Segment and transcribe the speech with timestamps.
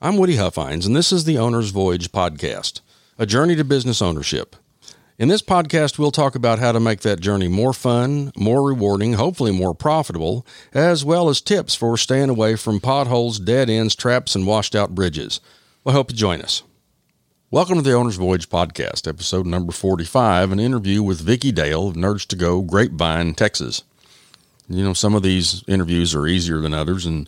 [0.00, 2.82] I'm Woody Huffines, and this is the Owner's Voyage podcast,
[3.18, 4.54] a journey to business ownership.
[5.18, 9.14] In this podcast, we'll talk about how to make that journey more fun, more rewarding,
[9.14, 14.36] hopefully more profitable, as well as tips for staying away from potholes, dead ends, traps,
[14.36, 15.40] and washed out bridges.
[15.82, 16.62] We hope you join us.
[17.50, 21.96] Welcome to the Owner's Voyage podcast, episode number 45, an interview with Vicki Dale of
[21.96, 23.82] Nerds to Go, Grapevine, Texas.
[24.70, 27.26] You know, some of these interviews are easier than others, and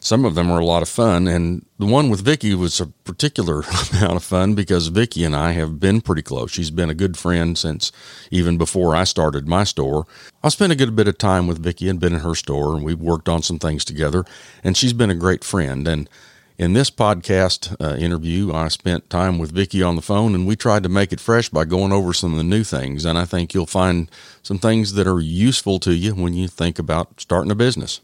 [0.00, 1.26] some of them are a lot of fun.
[1.26, 3.62] And the one with Vicki was a particular
[3.92, 6.50] amount of fun because Vicki and I have been pretty close.
[6.50, 7.92] She's been a good friend since
[8.30, 10.06] even before I started my store.
[10.42, 12.84] I spent a good bit of time with Vicki and been in her store, and
[12.84, 14.24] we've worked on some things together.
[14.62, 15.88] And she's been a great friend.
[15.88, 16.10] And
[16.58, 20.56] in this podcast uh, interview, I spent time with Vicki on the phone and we
[20.56, 23.04] tried to make it fresh by going over some of the new things.
[23.04, 24.10] And I think you'll find
[24.42, 28.00] some things that are useful to you when you think about starting a business.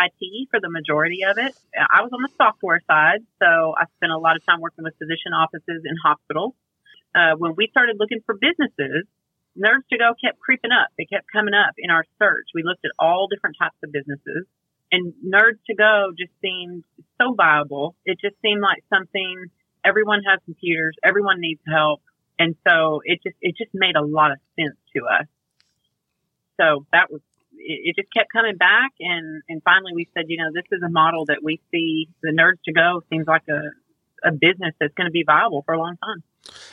[0.00, 1.54] IT for the majority of it.
[1.76, 4.94] I was on the software side, so I spent a lot of time working with
[4.98, 6.54] physician offices in hospitals.
[7.14, 9.06] Uh, when we started looking for businesses,
[9.56, 10.88] Nerds to Go kept creeping up.
[10.96, 12.46] They kept coming up in our search.
[12.54, 14.46] We looked at all different types of businesses
[14.92, 16.84] and Nerds to Go just seemed
[17.22, 17.94] so viable.
[18.04, 19.46] It just seemed like something
[19.84, 22.02] everyone has computers, everyone needs help,
[22.38, 25.26] and so it just it just made a lot of sense to us.
[26.60, 27.20] So that was
[27.52, 30.82] it, it just kept coming back, and and finally we said, you know, this is
[30.82, 33.70] a model that we see the Nerds to Go seems like a
[34.24, 36.22] a business that's going to be viable for a long time.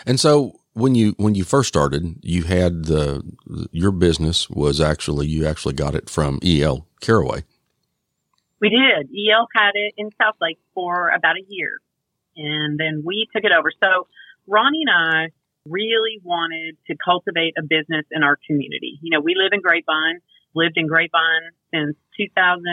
[0.05, 3.23] And so when you when you first started, you had the
[3.72, 7.44] your business was actually you actually got it from EL Caraway.
[8.61, 9.09] We did.
[9.09, 11.79] EL had it in Southlake for about a year,
[12.35, 13.71] and then we took it over.
[13.81, 14.07] So
[14.47, 15.29] Ronnie and I
[15.65, 18.99] really wanted to cultivate a business in our community.
[19.02, 20.19] You know, we live in Grapevine,
[20.55, 22.65] lived in Grapevine since 2000.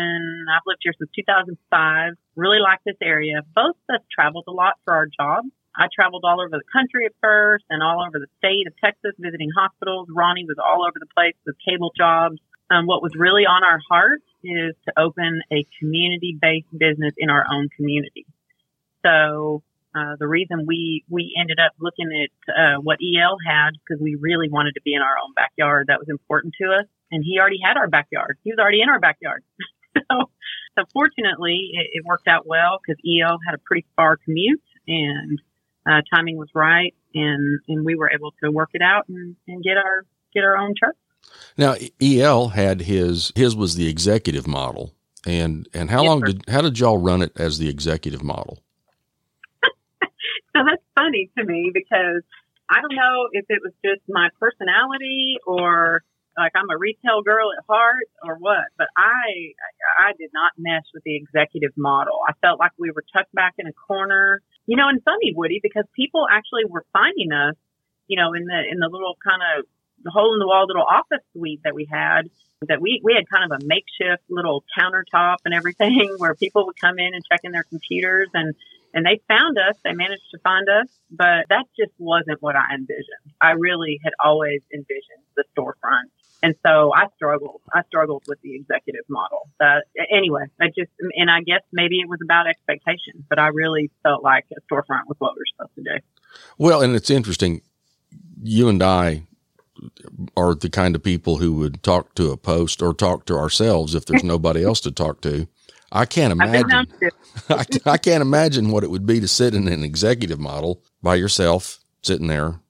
[0.50, 2.14] I've lived here since 2005.
[2.34, 3.42] Really like this area.
[3.54, 5.50] Both of us traveled a lot for our jobs.
[5.76, 9.12] I traveled all over the country at first and all over the state of Texas
[9.18, 10.08] visiting hospitals.
[10.08, 12.40] Ronnie was all over the place with cable jobs.
[12.70, 17.30] Um, what was really on our heart is to open a community based business in
[17.30, 18.26] our own community.
[19.04, 19.62] So
[19.96, 24.16] uh, the reason we we ended up looking at uh, what EL had because we
[24.20, 25.86] really wanted to be in our own backyard.
[25.88, 28.36] That was important to us, and he already had our backyard.
[28.44, 29.42] He was already in our backyard.
[29.96, 30.28] so,
[30.78, 35.40] so fortunately, it, it worked out well because EL had a pretty far commute, and
[35.88, 39.62] uh, timing was right, and and we were able to work it out and, and
[39.62, 40.94] get our get our own truck.
[41.56, 44.92] Now, EL had his his was the executive model,
[45.26, 48.58] and and how yes, long did how did y'all run it as the executive model?
[49.62, 50.08] so
[50.54, 52.22] that's funny to me because
[52.68, 56.02] I don't know if it was just my personality or
[56.36, 59.56] like I'm a retail girl at heart or what, but I
[59.98, 62.20] I did not mesh with the executive model.
[62.28, 65.60] I felt like we were tucked back in a corner, you know, and funny Woody
[65.62, 67.56] because people actually were finding us,
[68.06, 69.64] you know, in the in the little kind of
[70.06, 72.30] the hole in the wall little office suite that we had
[72.62, 76.80] that we, we had kind of a makeshift little countertop and everything where people would
[76.80, 78.54] come in and check in their computers and,
[78.94, 79.76] and they found us.
[79.84, 83.34] They managed to find us, but that just wasn't what I envisioned.
[83.40, 86.10] I really had always envisioned the storefront.
[86.42, 87.60] And so I struggled.
[87.74, 89.48] I struggled with the executive model.
[89.60, 89.80] Uh,
[90.10, 94.22] anyway, I just, and I guess maybe it was about expectations, but I really felt
[94.22, 96.04] like a storefront was what we were supposed to do.
[96.58, 97.62] Well, and it's interesting.
[98.42, 99.22] You and I
[100.36, 103.94] are the kind of people who would talk to a post or talk to ourselves
[103.94, 105.48] if there's nobody else to talk to.
[105.92, 106.86] I can't imagine.
[107.48, 111.14] I, I can't imagine what it would be to sit in an executive model by
[111.14, 112.60] yourself, sitting there.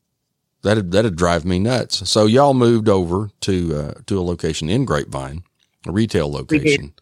[0.62, 2.08] That'd that'd drive me nuts.
[2.08, 5.44] So y'all moved over to uh, to a location in Grapevine,
[5.86, 6.94] a retail location.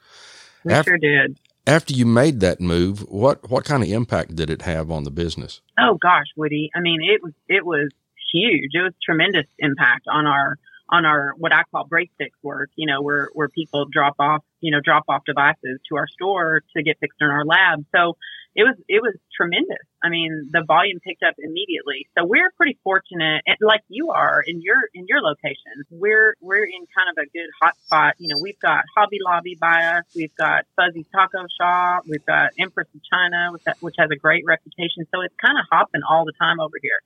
[0.65, 1.38] We, we after, sure did.
[1.66, 5.10] After you made that move, what what kind of impact did it have on the
[5.10, 5.62] business?
[5.78, 6.71] Oh gosh, Woody.
[6.75, 7.91] I mean, it was it was
[8.34, 8.71] huge.
[8.75, 10.59] It was tremendous impact on our
[10.91, 12.71] on our what I call break fix work.
[12.77, 16.62] You know, where where people drop off you know drop off devices to our store
[16.77, 17.84] to get fixed in our lab.
[17.95, 18.17] So
[18.55, 19.83] it was it was tremendous.
[20.03, 22.07] I mean, the volume picked up immediately.
[22.16, 25.83] So we're pretty fortunate, like you are in your in your location.
[25.91, 28.15] We're we're in kind of a good hot spot.
[28.19, 30.04] You know, we've got Hobby Lobby by us.
[30.15, 32.04] We've got Fuzzy Taco Shop.
[32.07, 35.07] We've got Empress of China, which, which has a great reputation.
[35.10, 37.01] So it's kind of hopping all the time over here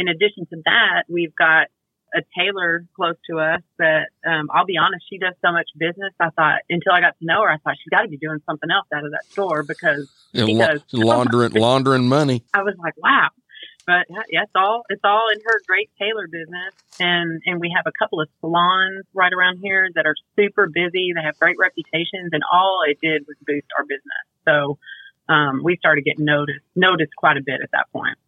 [0.00, 1.66] in addition to that, we've got
[2.14, 6.12] a tailor close to us that um, I'll be honest, she does so much business.
[6.18, 8.40] I thought until I got to know her, I thought she's got to be doing
[8.46, 12.42] something else out of that store because yeah, she la- does laundering laundering money.
[12.54, 13.28] I was like, wow.
[13.86, 17.86] But yeah, it's all it's all in her great tailor business, and and we have
[17.86, 21.12] a couple of salons right around here that are super busy.
[21.14, 24.24] They have great reputations, and all it did was boost our business.
[24.44, 24.78] So
[25.28, 28.18] um, we started getting noticed noticed quite a bit at that point.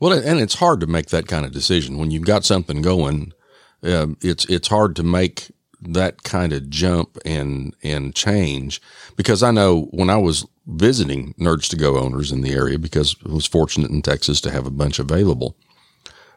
[0.00, 3.32] Well, and it's hard to make that kind of decision when you've got something going.
[3.82, 5.50] Uh, it's it's hard to make
[5.82, 8.80] that kind of jump and and change
[9.16, 13.16] because I know when I was visiting Nerds to Go owners in the area because
[13.28, 15.56] I was fortunate in Texas to have a bunch available.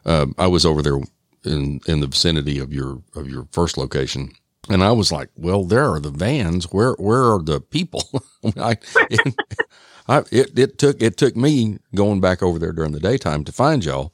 [0.04, 0.98] Uh, I was over there
[1.44, 4.32] in in the vicinity of your of your first location,
[4.68, 6.66] and I was like, "Well, there are the vans.
[6.72, 8.02] Where where are the people?"
[8.58, 8.76] I,
[10.08, 13.52] I, it it took it took me going back over there during the daytime to
[13.52, 14.12] find y'all,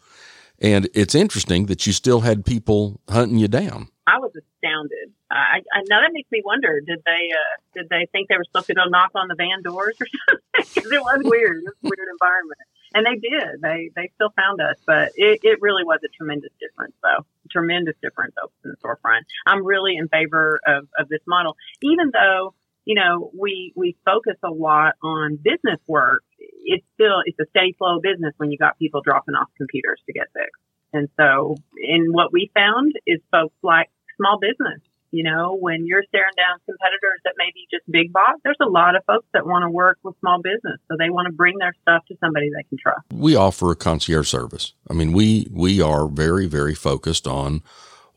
[0.60, 3.88] and it's interesting that you still had people hunting you down.
[4.06, 5.12] I was astounded.
[5.30, 8.44] I, I now that makes me wonder: did they uh, did they think they were
[8.44, 10.74] supposed to go knock on the van doors or something?
[10.74, 11.58] Because it was weird.
[11.58, 12.60] It was a weird environment,
[12.94, 13.60] and they did.
[13.60, 17.24] They they still found us, but it, it really was a tremendous difference, though.
[17.50, 19.22] Tremendous difference open storefront.
[19.46, 22.54] I'm really in favor of of this model, even though
[22.90, 26.24] you know we we focus a lot on business work.
[26.40, 30.00] It's still it's a steady flow of business when you got people dropping off computers
[30.06, 30.60] to get fixed.
[30.92, 34.80] And so, in what we found is folks like small business.
[35.12, 38.68] You know, when you're staring down competitors that may be just big box, there's a
[38.68, 40.80] lot of folks that want to work with small business.
[40.88, 43.06] So they want to bring their stuff to somebody they can trust.
[43.12, 44.72] We offer a concierge service.
[44.88, 47.62] I mean, we, we are very, very focused on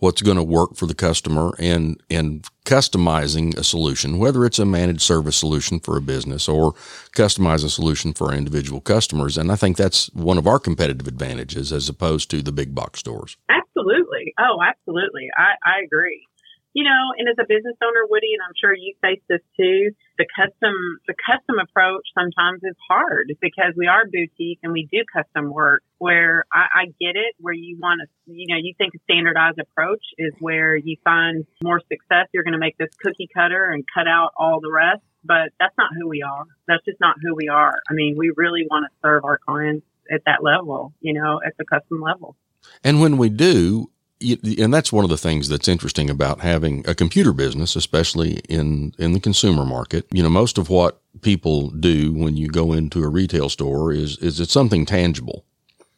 [0.03, 4.65] what's going to work for the customer and, and customizing a solution, whether it's a
[4.65, 6.73] managed service solution for a business or
[7.15, 9.37] customize a solution for individual customers.
[9.37, 12.99] And I think that's one of our competitive advantages as opposed to the big box
[12.99, 13.37] stores.
[13.49, 14.33] Absolutely.
[14.37, 15.29] Oh, absolutely.
[15.37, 16.27] I, I agree.
[16.73, 19.91] You know, and as a business owner, Woody, and I'm sure you face this too,
[20.17, 20.73] the custom,
[21.07, 25.83] the custom approach sometimes is hard because we are boutique and we do custom work
[25.99, 29.59] where I, I get it, where you want to, you know, you think a standardized
[29.59, 32.27] approach is where you find more success.
[32.33, 35.77] You're going to make this cookie cutter and cut out all the rest, but that's
[35.77, 36.45] not who we are.
[36.67, 37.75] That's just not who we are.
[37.87, 41.53] I mean, we really want to serve our clients at that level, you know, at
[41.57, 42.35] the custom level.
[42.83, 43.91] And when we do,
[44.23, 48.93] and that's one of the things that's interesting about having a computer business, especially in,
[48.97, 50.05] in the consumer market.
[50.11, 54.17] You know, most of what people do when you go into a retail store is,
[54.17, 55.45] is it's something tangible.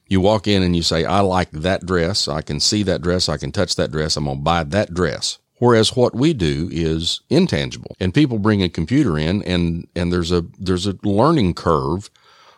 [0.07, 2.27] You walk in and you say, I like that dress.
[2.27, 3.27] I can see that dress.
[3.27, 4.17] I can touch that dress.
[4.17, 5.39] I'm going to buy that dress.
[5.57, 10.31] Whereas what we do is intangible and people bring a computer in and, and there's
[10.31, 12.09] a, there's a learning curve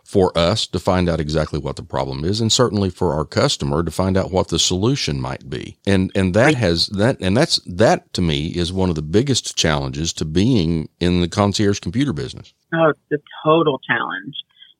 [0.07, 3.83] for us to find out exactly what the problem is and certainly for our customer
[3.83, 5.77] to find out what the solution might be.
[5.85, 9.57] And and that has that and that's that to me is one of the biggest
[9.57, 12.53] challenges to being in the concierge computer business.
[12.73, 14.35] Oh, it's a total challenge.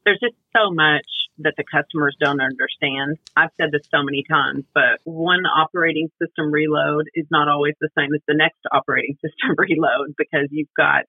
[0.06, 1.06] There's just so much
[1.40, 3.18] that the customers don't understand.
[3.36, 7.90] I've said this so many times, but one operating system reload is not always the
[7.98, 11.04] same as the next operating system reload because you've got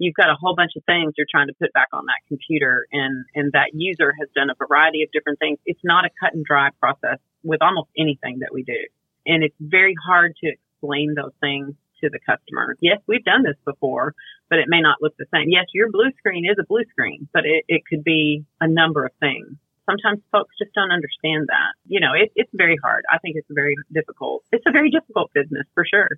[0.00, 2.86] you've got a whole bunch of things you're trying to put back on that computer
[2.90, 5.58] and, and that user has done a variety of different things.
[5.66, 8.80] It's not a cut and dry process with almost anything that we do.
[9.26, 12.76] And it's very hard to explain those things to the customer.
[12.80, 14.14] Yes, we've done this before,
[14.48, 15.48] but it may not look the same.
[15.48, 19.04] Yes, your blue screen is a blue screen, but it, it could be a number
[19.04, 19.52] of things.
[19.84, 21.76] Sometimes folks just don't understand that.
[21.86, 23.04] You know, it, it's very hard.
[23.10, 24.44] I think it's very difficult.
[24.50, 26.08] It's a very difficult business for sure.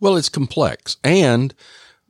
[0.00, 1.54] Well, it's complex and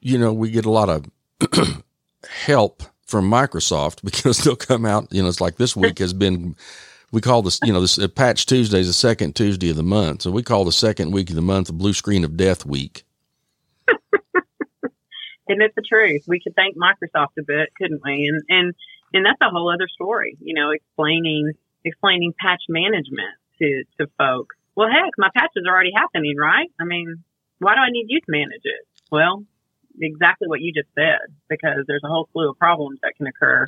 [0.01, 1.07] you know, we get a lot of
[2.29, 6.57] help from Microsoft because they'll come out, you know, it's like this week has been,
[7.13, 9.83] we call this, you know, this uh, patch Tuesday is the second Tuesday of the
[9.83, 10.23] month.
[10.23, 13.05] So we call the second week of the month the blue screen of death week.
[13.89, 16.25] and it's the truth.
[16.27, 18.27] We could thank Microsoft a bit, couldn't we?
[18.27, 18.75] And, and,
[19.15, 21.53] and that's a whole other story, you know, explaining,
[21.85, 24.57] explaining patch management to, to folks.
[24.75, 26.71] Well, heck, my patch is already happening, right?
[26.79, 27.25] I mean,
[27.61, 28.87] why do I need you to manage it?
[29.11, 29.45] Well,
[30.01, 33.67] exactly what you just said because there's a whole slew of problems that can occur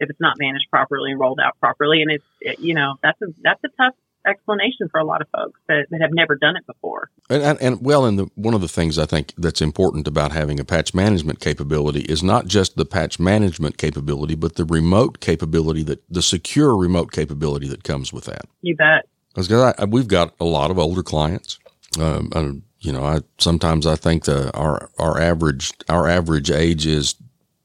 [0.00, 2.02] if it's not managed properly and rolled out properly.
[2.02, 3.94] And it's, it, you know, that's a, that's a tough
[4.26, 7.10] explanation for a lot of folks that, that have never done it before.
[7.28, 10.32] And, and, and well, and the, one of the things I think that's important about
[10.32, 15.20] having a patch management capability is not just the patch management capability, but the remote
[15.20, 18.46] capability that the secure remote capability that comes with that.
[18.62, 19.06] You bet.
[19.34, 19.48] Because
[19.88, 21.58] we've got a lot of older clients.
[21.98, 27.14] Um, you know, I sometimes I think the our our average our average age is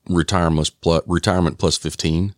[0.09, 2.35] retirement plus retirement plus fifteen,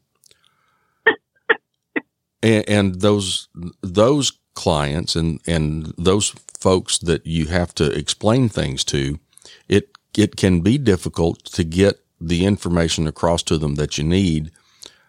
[2.43, 3.49] and, and those
[3.81, 6.29] those clients and and those
[6.59, 9.19] folks that you have to explain things to,
[9.67, 14.51] it it can be difficult to get the information across to them that you need,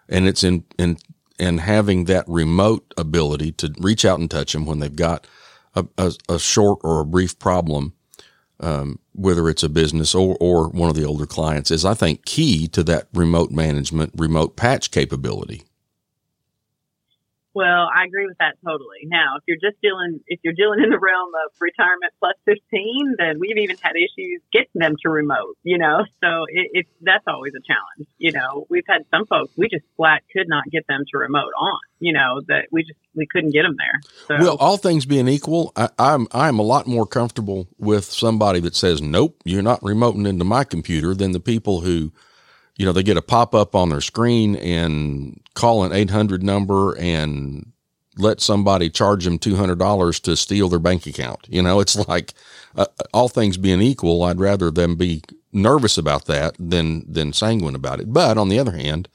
[0.07, 0.97] and it's in in
[1.39, 5.27] and having that remote ability to reach out and touch them when they've got
[5.75, 7.93] a, a, a short or a brief problem
[8.59, 12.25] um, whether it's a business or, or one of the older clients, is I think
[12.25, 15.63] key to that remote management, remote patch capability.
[17.55, 19.05] Well, I agree with that totally.
[19.05, 23.15] Now, if you're just dealing, if you're dealing in the realm of retirement plus 15,
[23.17, 27.23] then we've even had issues getting them to remote, you know, so it, it's, that's
[27.27, 28.09] always a challenge.
[28.17, 31.51] You know, we've had some folks, we just flat could not get them to remote
[31.59, 33.99] on, you know, that we just, we couldn't get them there.
[34.27, 34.43] So.
[34.43, 38.75] Well, all things being equal, I, I'm, I'm a lot more comfortable with somebody that
[38.75, 42.11] says, nope, you're not remoting into my computer than the people who,
[42.79, 46.97] you know, they get a pop up on their screen and call an 800 number
[46.97, 47.73] and
[48.17, 51.45] let somebody charge them $200 to steal their bank account.
[51.49, 52.33] You know, it's like
[52.77, 57.75] uh, all things being equal, I'd rather them be nervous about that than, than sanguine
[57.75, 58.13] about it.
[58.13, 59.09] But on the other hand,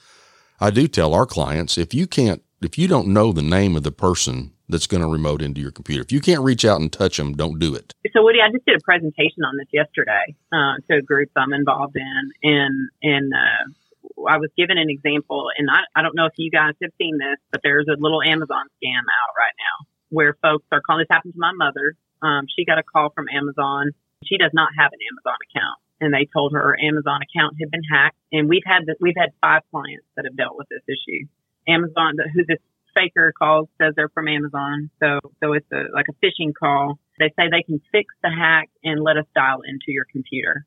[0.61, 3.83] I do tell our clients, if you can't, if you don't know the name of
[3.83, 6.03] the person that's going to remote into your computer.
[6.03, 7.95] If you can't reach out and touch them, don't do it.
[8.13, 11.53] So, Woody, I just did a presentation on this yesterday uh, to a group I'm
[11.53, 16.27] involved in, and and uh, I was given an example, and I, I don't know
[16.27, 19.87] if you guys have seen this, but there's a little Amazon scam out right now
[20.11, 21.03] where folks are calling.
[21.03, 21.95] This happened to my mother.
[22.23, 23.91] Um, she got a call from Amazon.
[24.25, 27.71] She does not have an Amazon account, and they told her her Amazon account had
[27.71, 28.17] been hacked.
[28.33, 31.27] And we've had this, we've had five clients that have dealt with this issue.
[31.67, 32.61] Amazon, who this
[32.95, 34.91] faker calls says they're from Amazon.
[35.01, 36.99] So, so it's a, like a phishing call.
[37.19, 40.67] They say they can fix the hack and let us dial into your computer.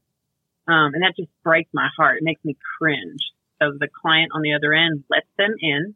[0.68, 2.18] Um, and that just breaks my heart.
[2.18, 3.22] It makes me cringe.
[3.62, 5.96] So the client on the other end lets them in.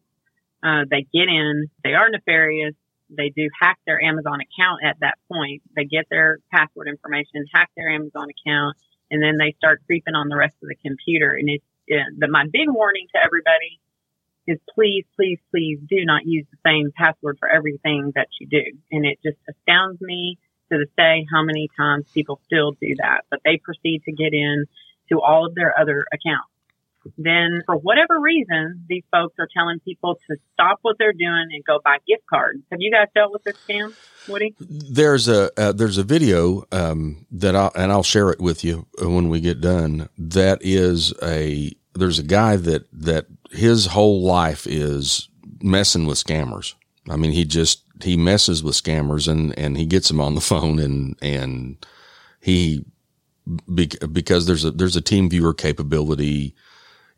[0.64, 1.70] Uh, they get in.
[1.84, 2.76] They are nefarious.
[3.10, 5.62] They do hack their Amazon account at that point.
[5.76, 8.78] They get their password information, hack their Amazon account,
[9.10, 11.34] and then they start creeping on the rest of the computer.
[11.34, 13.81] And it's, the, my big warning to everybody
[14.48, 18.64] is please, please, please do not use the same password for everything that you do.
[18.92, 20.38] And it just astounds me
[20.72, 24.34] to this day how many times people still do that, but they proceed to get
[24.34, 24.66] in
[25.10, 26.48] to all of their other accounts.
[27.18, 31.64] Then for whatever reason, these folks are telling people to stop what they're doing and
[31.66, 32.62] go buy gift cards.
[32.72, 33.96] Have you guys dealt with this scam,
[34.28, 34.54] Woody?
[34.60, 38.86] There's a uh, there's a video um, that I and I'll share it with you
[39.00, 40.10] when we get done.
[40.18, 45.30] That is a there's a guy that that his whole life is
[45.62, 46.74] messing with scammers.
[47.10, 50.42] I mean, he just he messes with scammers and and he gets them on the
[50.52, 51.86] phone and and
[52.40, 52.86] he
[53.74, 56.56] because there's a there's a TeamViewer capability.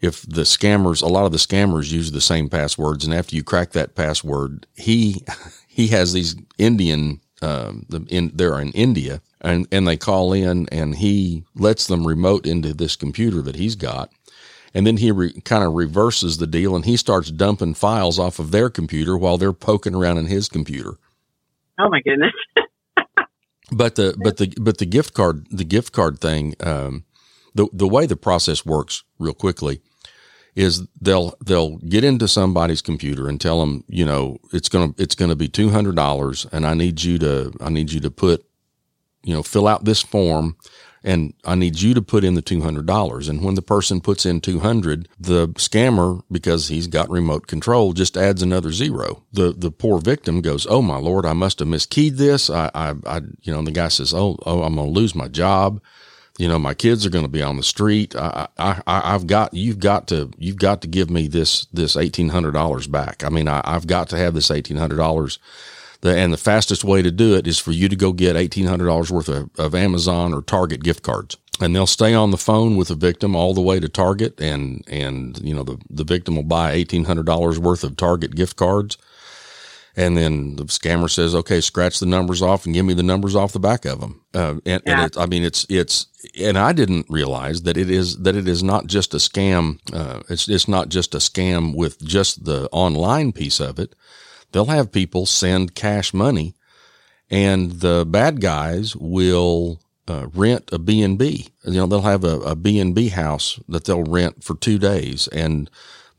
[0.01, 3.43] If the scammers, a lot of the scammers use the same passwords, and after you
[3.43, 5.23] crack that password, he
[5.67, 10.95] he has these Indian, um, in, they're in India, and and they call in, and
[10.95, 14.11] he lets them remote into this computer that he's got,
[14.73, 18.39] and then he re- kind of reverses the deal and he starts dumping files off
[18.39, 20.95] of their computer while they're poking around in his computer.
[21.79, 22.33] Oh my goodness.
[23.71, 27.05] but the but the but the gift card the gift card thing um,
[27.55, 29.81] the the way the process works real quickly
[30.55, 35.15] is they'll they'll get into somebody's computer and tell them you know it's gonna it's
[35.15, 38.45] gonna be two hundred dollars and I need you to I need you to put
[39.23, 40.55] you know fill out this form
[41.03, 43.29] and I need you to put in the $200.
[43.29, 48.15] And when the person puts in 200, the scammer, because he's got remote control, just
[48.15, 49.23] adds another zero.
[49.33, 52.49] The, the poor victim goes, Oh my Lord, I must have miskeyed this.
[52.49, 55.27] I, I, I you know, the guy says, Oh, oh, I'm going to lose my
[55.27, 55.81] job.
[56.39, 58.15] You know, my kids are going to be on the street.
[58.15, 61.95] I, I, I, have got, you've got to, you've got to give me this, this
[61.95, 63.23] $1,800 back.
[63.23, 65.37] I mean, I, I've got to have this $1,800
[66.03, 69.09] the, and the fastest way to do it is for you to go get $1,800
[69.09, 72.89] worth of, of Amazon or Target gift cards and they'll stay on the phone with
[72.89, 76.43] the victim all the way to Target, and and you know the the victim will
[76.43, 78.97] buy eighteen hundred dollars worth of Target gift cards,
[79.95, 83.35] and then the scammer says, "Okay, scratch the numbers off and give me the numbers
[83.35, 85.03] off the back of them." Uh, and, yeah.
[85.03, 86.07] and I mean, it's it's
[86.41, 89.79] and I didn't realize that it is that it is not just a scam.
[89.93, 93.93] Uh, it's it's not just a scam with just the online piece of it
[94.53, 96.55] they'll have people send cash money
[97.29, 101.49] and the bad guys will uh, rent a B&B.
[101.63, 105.69] You know, they'll have a, a B&B house that they'll rent for two days and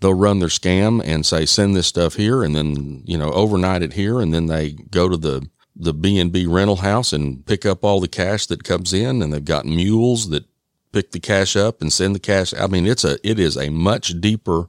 [0.00, 3.82] they'll run their scam and say, send this stuff here and then, you know, overnight
[3.82, 4.20] it here.
[4.20, 8.08] And then they go to the, the B&B rental house and pick up all the
[8.08, 10.44] cash that comes in and they've got mules that
[10.92, 12.52] pick the cash up and send the cash.
[12.54, 14.68] I mean, it's a, it is a much deeper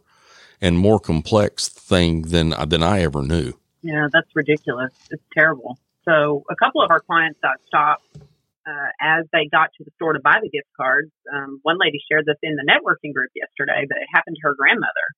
[0.61, 3.53] and more complex thing than than I ever knew.
[3.81, 4.91] Yeah, that's ridiculous.
[5.11, 5.77] It's terrible.
[6.05, 8.05] So a couple of our clients got stopped
[8.65, 11.11] uh, as they got to the store to buy the gift cards.
[11.31, 14.55] Um, one lady shared this in the networking group yesterday that it happened to her
[14.55, 15.13] grandmother,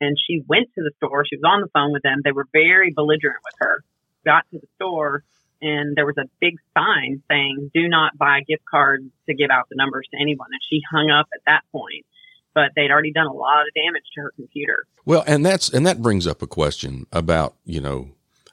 [0.00, 1.24] and she went to the store.
[1.26, 2.20] She was on the phone with them.
[2.24, 3.84] They were very belligerent with her.
[4.24, 5.22] Got to the store,
[5.60, 9.68] and there was a big sign saying, do not buy gift cards to give out
[9.68, 10.48] the numbers to anyone.
[10.52, 12.06] And she hung up at that point,
[12.54, 14.86] but they'd already done a lot of damage to her computer.
[15.04, 18.10] Well, and that's, and that brings up a question about, you know,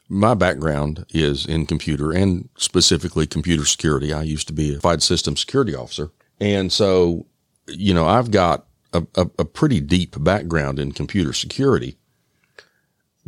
[0.09, 4.11] my background is in computer and specifically computer security.
[4.11, 6.11] I used to be a fied system security officer.
[6.39, 7.27] And so,
[7.67, 11.97] you know, I've got a, a, a pretty deep background in computer security.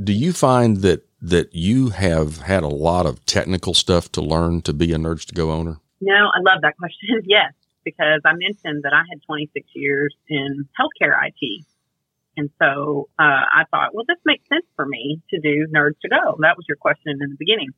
[0.03, 4.61] Do you find that that you have had a lot of technical stuff to learn
[4.61, 5.77] to be a Nerds to Go owner?
[6.01, 7.21] No, I love that question.
[7.25, 7.53] yes,
[7.83, 11.65] because I mentioned that I had 26 years in healthcare IT.
[12.35, 16.09] And so uh, I thought, well, this makes sense for me to do Nerds to
[16.09, 16.37] Go.
[16.39, 17.69] That was your question in the beginning.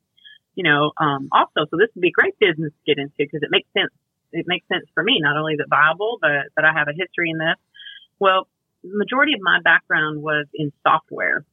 [0.54, 3.50] You know, um, also, so this would be great business to get into because it
[3.50, 3.92] makes sense.
[4.32, 7.30] It makes sense for me, not only that viable, but that I have a history
[7.30, 7.56] in this.
[8.18, 8.48] Well,
[8.82, 11.44] majority of my background was in software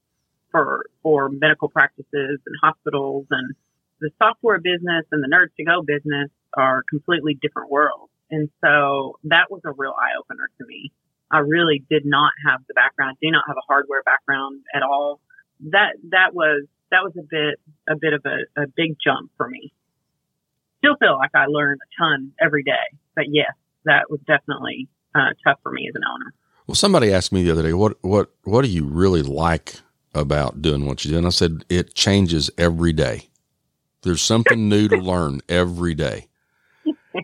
[0.52, 3.56] for for medical practices and hospitals and
[4.00, 8.13] the software business and the nerds to go business are completely different worlds.
[8.34, 10.92] And so that was a real eye opener to me.
[11.32, 15.20] I really did not have the background, do not have a hardware background at all.
[15.72, 19.48] That that was that was a bit a bit of a, a big jump for
[19.48, 19.72] me.
[20.80, 23.54] Still feel like I learned a ton every day, but yes,
[23.86, 26.34] that was definitely uh, tough for me as an owner.
[26.68, 29.76] Well, somebody asked me the other day, what what what do you really like
[30.14, 31.18] about doing what you do.
[31.18, 33.30] And I said, it changes every day.
[34.04, 36.28] There's something new to learn every day.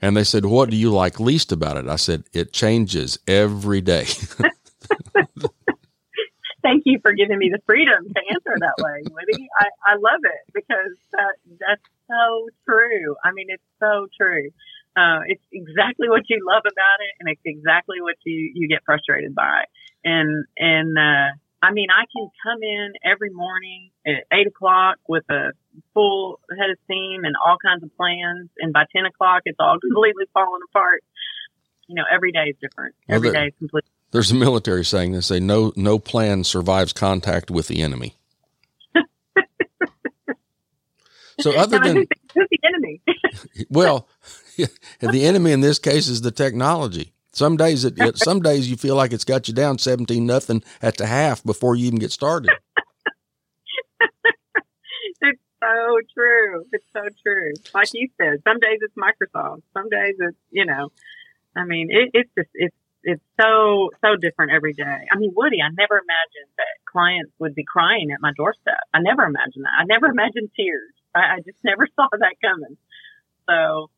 [0.02, 1.88] And they said, what do you like least about it?
[1.88, 4.06] I said, it changes every day.
[6.62, 9.48] Thank you for giving me the freedom to answer that way, Woody.
[9.60, 13.16] I, I love it because that, that's so true.
[13.24, 14.50] I mean, it's so true.
[14.96, 18.84] Uh, it's exactly what you love about it and it's exactly what you, you get
[18.86, 19.64] frustrated by.
[20.04, 25.24] And, and, uh, I mean, I can come in every morning at eight o'clock with
[25.30, 25.52] a
[25.94, 28.50] full head of steam and all kinds of plans.
[28.60, 31.04] And by 10 o'clock, it's all completely falling apart.
[31.88, 32.96] You know, every day is different.
[33.10, 33.90] Every well, there, day is completely.
[34.12, 38.16] There's a military saying they say no, no plan survives contact with the enemy.
[41.40, 43.02] so other than who's the enemy?
[43.70, 44.08] well,
[45.00, 47.14] the enemy in this case is the technology.
[47.32, 50.64] Some days it, it, some days you feel like it's got you down 17 nothing
[50.82, 52.52] at the half before you even get started.
[55.22, 56.66] it's so true.
[56.72, 57.54] It's so true.
[57.74, 59.62] Like you said, some days it's Microsoft.
[59.74, 60.90] Some days it's, you know,
[61.56, 65.08] I mean, it, it's just, it's, it's so, so different every day.
[65.12, 68.80] I mean, Woody, I never imagined that clients would be crying at my doorstep.
[68.94, 69.78] I never imagined that.
[69.80, 70.94] I never imagined tears.
[71.16, 72.78] I, I just never saw that coming.
[73.48, 73.90] So,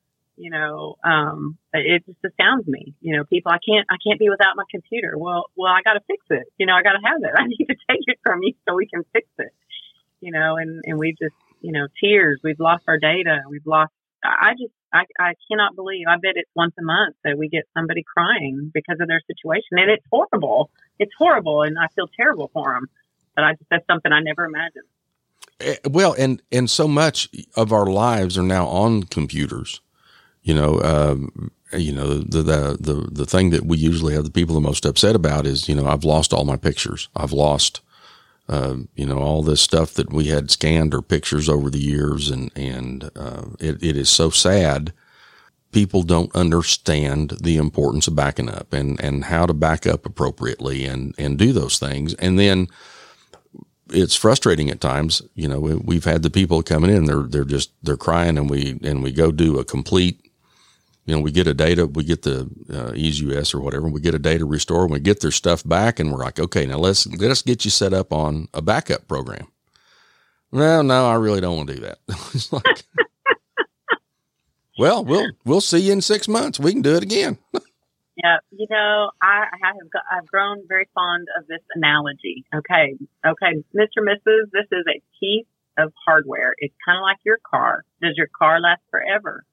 [0.41, 2.95] you know, um, it just astounds me.
[2.99, 5.13] You know, people, I can't, I can't be without my computer.
[5.15, 6.51] Well, well, I got to fix it.
[6.57, 7.31] You know, I got to have it.
[7.37, 9.53] I need to take it from you so we can fix it.
[10.19, 12.39] You know, and and we just, you know, tears.
[12.43, 13.41] We've lost our data.
[13.47, 13.93] We've lost.
[14.23, 16.05] I just, I, I cannot believe.
[16.07, 19.77] I bet it's once a month that we get somebody crying because of their situation,
[19.77, 20.71] and it's horrible.
[20.97, 22.87] It's horrible, and I feel terrible for them.
[23.35, 24.85] But I just that's something I never imagined.
[25.59, 29.81] Eh, well, and and so much of our lives are now on computers
[30.43, 34.31] you know, um, you know, the, the, the, the thing that we usually have the
[34.31, 37.07] people the most upset about is, you know, I've lost all my pictures.
[37.15, 37.81] I've lost,
[38.49, 42.29] uh, you know, all this stuff that we had scanned or pictures over the years.
[42.29, 44.91] And, and, uh, it, it is so sad.
[45.71, 50.85] People don't understand the importance of backing up and, and how to back up appropriately
[50.85, 52.13] and, and do those things.
[52.15, 52.67] And then,
[53.93, 55.21] it's frustrating at times.
[55.35, 58.79] You know, we've had the people coming in, they're, they're just, they're crying and we,
[58.83, 60.30] and we go do a complete
[61.05, 64.19] you know, we get a data, we get the uh, or whatever, we get a
[64.19, 67.31] data restore, and we get their stuff back, and we're like, okay, now let's let
[67.31, 69.47] us get you set up on a backup program.
[70.51, 71.99] No, no, I really don't want to do that.
[72.33, 72.83] it's like,
[74.77, 76.59] well, we'll we'll see you in six months.
[76.59, 77.39] We can do it again.
[78.15, 79.75] yeah, you know, I, I have
[80.11, 82.45] I've grown very fond of this analogy.
[82.53, 84.51] Okay, okay, Mister Mrs.
[84.51, 86.53] This is a piece of hardware.
[86.59, 87.85] It's kind of like your car.
[88.01, 89.43] Does your car last forever?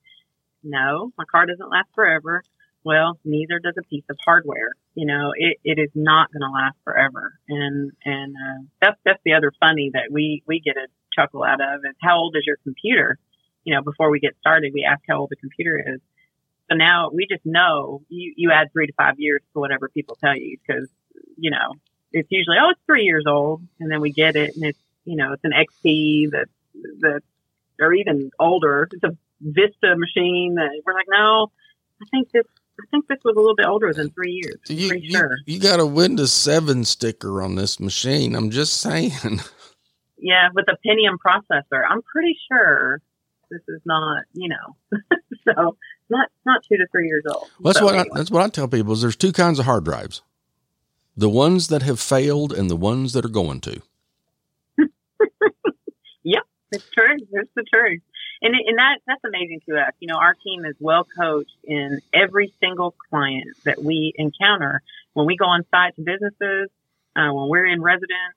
[0.62, 2.42] No, my car doesn't last forever.
[2.84, 4.70] Well, neither does a piece of hardware.
[4.94, 7.38] You know, it, it is not going to last forever.
[7.48, 11.60] And, and, uh, that's, that's the other funny that we, we get a chuckle out
[11.60, 13.18] of is how old is your computer?
[13.64, 16.00] You know, before we get started, we ask how old the computer is.
[16.70, 20.16] So now we just know you, you add three to five years to whatever people
[20.20, 20.88] tell you because,
[21.36, 21.74] you know,
[22.12, 23.62] it's usually, oh, it's three years old.
[23.80, 26.46] And then we get it and it's, you know, it's an XP that,
[27.00, 27.20] that,
[27.80, 28.88] or even older.
[28.92, 30.54] It's a Vista machine.
[30.56, 31.50] That we're like, no,
[32.02, 32.44] I think this.
[32.80, 34.60] I think this was a little bit older than three years.
[34.68, 35.36] You, you, sure.
[35.46, 38.36] you got a Windows 7 sticker on this machine.
[38.36, 39.40] I'm just saying.
[40.16, 41.82] Yeah, with a Pentium processor.
[41.88, 43.00] I'm pretty sure
[43.50, 44.76] This is not, you know,
[45.44, 45.76] so
[46.08, 47.48] not not two to three years old.
[47.58, 48.14] Well, that's So what I, anyway.
[48.16, 50.22] that's what I tell people is there's two kinds of hard drives.
[51.16, 53.82] The ones that have failed and the ones that are going to.
[56.24, 57.16] Yep, it's true.
[57.32, 58.02] It's the truth.
[58.40, 59.92] And, and that, that's amazing to us.
[60.00, 64.82] You know, our team is well coached in every single client that we encounter.
[65.14, 66.70] When we go on site to businesses,
[67.16, 68.36] uh, when we're in residence,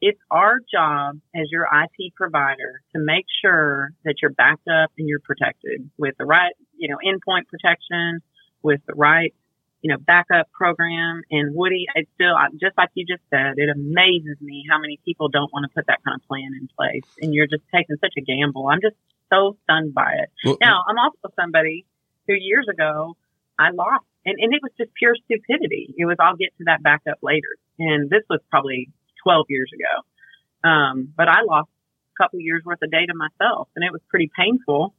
[0.00, 5.08] it's our job as your IT provider to make sure that you're backed up and
[5.08, 8.20] you're protected with the right, you know, endpoint protection,
[8.62, 9.32] with the right,
[9.80, 11.22] you know, backup program.
[11.30, 15.28] And Woody, it's still, just like you just said, it amazes me how many people
[15.28, 17.04] don't want to put that kind of plan in place.
[17.20, 18.66] And you're just taking such a gamble.
[18.66, 18.96] I'm just
[19.32, 20.30] so stunned by it.
[20.44, 21.86] Well, Now, I'm also somebody
[22.26, 23.16] who years ago
[23.58, 25.94] I lost, and, and it was just pure stupidity.
[25.96, 27.56] It was, I'll get to that backup later.
[27.78, 28.90] And this was probably
[29.24, 30.68] 12 years ago.
[30.68, 31.68] Um, but I lost
[32.14, 34.94] a couple years worth of data myself, and it was pretty painful.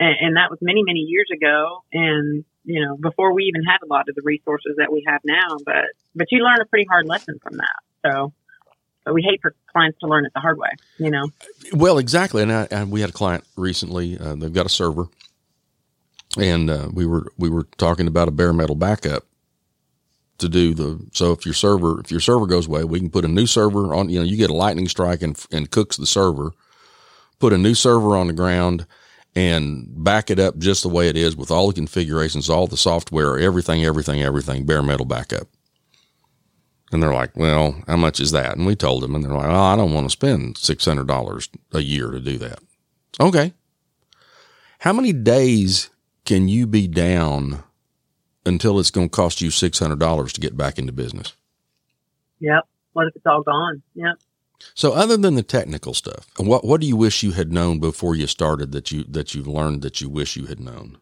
[0.00, 1.84] And, and that was many, many years ago.
[1.92, 5.20] And, you know, before we even had a lot of the resources that we have
[5.24, 5.84] now, but,
[6.14, 7.80] but you learn a pretty hard lesson from that.
[8.06, 8.32] So,
[9.04, 11.28] but we hate for clients to learn it the hard way, you know?
[11.72, 12.42] Well, exactly.
[12.42, 14.18] And, I, and we had a client recently.
[14.18, 15.06] Uh, they've got a server,
[16.38, 19.24] and uh, we were we were talking about a bare metal backup
[20.38, 21.06] to do the.
[21.12, 23.94] So if your server if your server goes away, we can put a new server
[23.94, 24.08] on.
[24.08, 26.52] You know, you get a lightning strike and and cooks the server.
[27.38, 28.86] Put a new server on the ground
[29.36, 32.76] and back it up just the way it is with all the configurations, all the
[32.76, 35.48] software, everything, everything, everything, bare metal backup.
[36.94, 38.56] And they're like, well, how much is that?
[38.56, 41.82] And we told them, and they're like, oh, I don't want to spend $600 a
[41.82, 42.60] year to do that.
[43.18, 43.52] Okay.
[44.78, 45.90] How many days
[46.24, 47.64] can you be down
[48.46, 51.34] until it's going to cost you $600 to get back into business?
[52.38, 52.62] Yep.
[52.92, 53.82] What if it's all gone?
[53.96, 54.14] Yep.
[54.74, 58.14] So other than the technical stuff, what, what do you wish you had known before
[58.14, 60.98] you started that you, that you've learned that you wish you had known?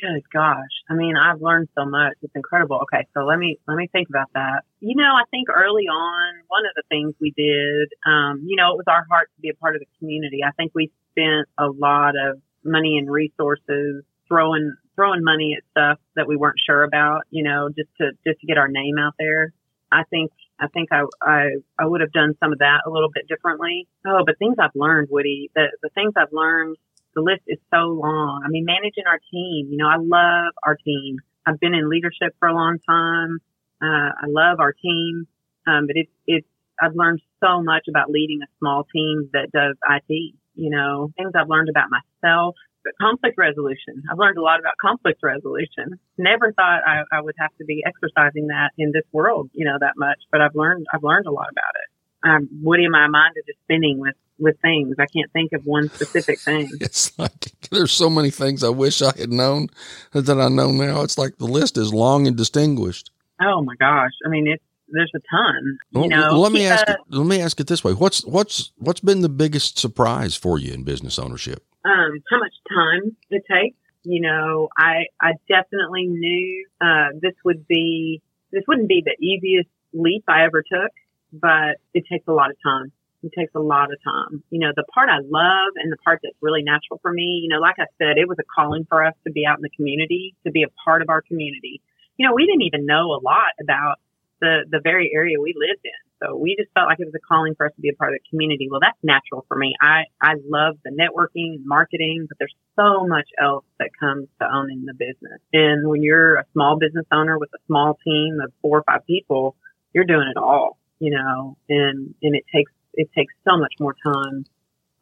[0.00, 0.72] Good gosh.
[0.88, 2.14] I mean, I've learned so much.
[2.22, 2.80] It's incredible.
[2.82, 4.62] Okay, so let me let me think about that.
[4.80, 8.72] You know, I think early on, one of the things we did, um, you know,
[8.72, 10.40] it was our heart to be a part of the community.
[10.46, 15.98] I think we spent a lot of money and resources throwing throwing money at stuff
[16.16, 19.14] that we weren't sure about, you know, just to just to get our name out
[19.18, 19.52] there.
[19.92, 23.10] I think I think I I, I would have done some of that a little
[23.12, 23.86] bit differently.
[24.06, 26.76] Oh, but things I've learned, Woody, the the things I've learned
[27.14, 28.42] the list is so long.
[28.44, 31.18] I mean, managing our team, you know, I love our team.
[31.46, 33.38] I've been in leadership for a long time.
[33.82, 35.26] Uh, I love our team.
[35.66, 36.46] Um, but it's, it's,
[36.80, 41.32] I've learned so much about leading a small team that does IT, you know, things
[41.34, 44.02] I've learned about myself, but conflict resolution.
[44.10, 46.00] I've learned a lot about conflict resolution.
[46.16, 49.76] Never thought I, I would have to be exercising that in this world, you know,
[49.78, 51.88] that much, but I've learned, I've learned a lot about it.
[52.22, 54.96] Um, Woody, my mind is just spinning with, with things.
[54.98, 56.70] I can't think of one specific thing.
[56.80, 59.68] It's like there's so many things I wish I had known
[60.12, 61.02] that I know now.
[61.02, 63.10] It's like the list is long and distinguished.
[63.40, 64.10] Oh my gosh!
[64.26, 65.78] I mean, it's there's a ton.
[65.92, 68.24] You Well, know, let me uh, ask it, let me ask it this way: what's
[68.26, 71.64] what's what's been the biggest surprise for you in business ownership?
[71.84, 73.76] um, how much time it takes.
[74.02, 78.22] You know, I I definitely knew uh, this would be
[78.52, 80.90] this wouldn't be the easiest leap I ever took,
[81.32, 82.92] but it takes a lot of time.
[83.22, 84.42] It takes a lot of time.
[84.50, 87.48] You know, the part I love and the part that's really natural for me, you
[87.48, 89.70] know, like I said, it was a calling for us to be out in the
[89.76, 91.82] community, to be a part of our community.
[92.16, 93.96] You know, we didn't even know a lot about
[94.40, 96.00] the, the very area we lived in.
[96.22, 98.12] So we just felt like it was a calling for us to be a part
[98.12, 98.68] of the community.
[98.70, 99.74] Well, that's natural for me.
[99.80, 104.84] I, I love the networking marketing, but there's so much else that comes to owning
[104.84, 105.40] the business.
[105.52, 109.06] And when you're a small business owner with a small team of four or five
[109.06, 109.56] people,
[109.94, 113.94] you're doing it all, you know, and, and it takes, it takes so much more
[114.04, 114.44] time,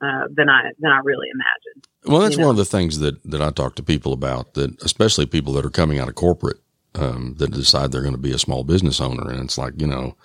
[0.01, 1.87] uh, than I, than I really imagined.
[2.05, 2.49] Well, that's You know.
[2.49, 4.55] one of the things that that I talk to people about.
[4.55, 6.59] That especially people that are coming out of corporate
[6.95, 9.87] um, that decide they're going to be a small business owner, and it's like you
[9.87, 10.17] know.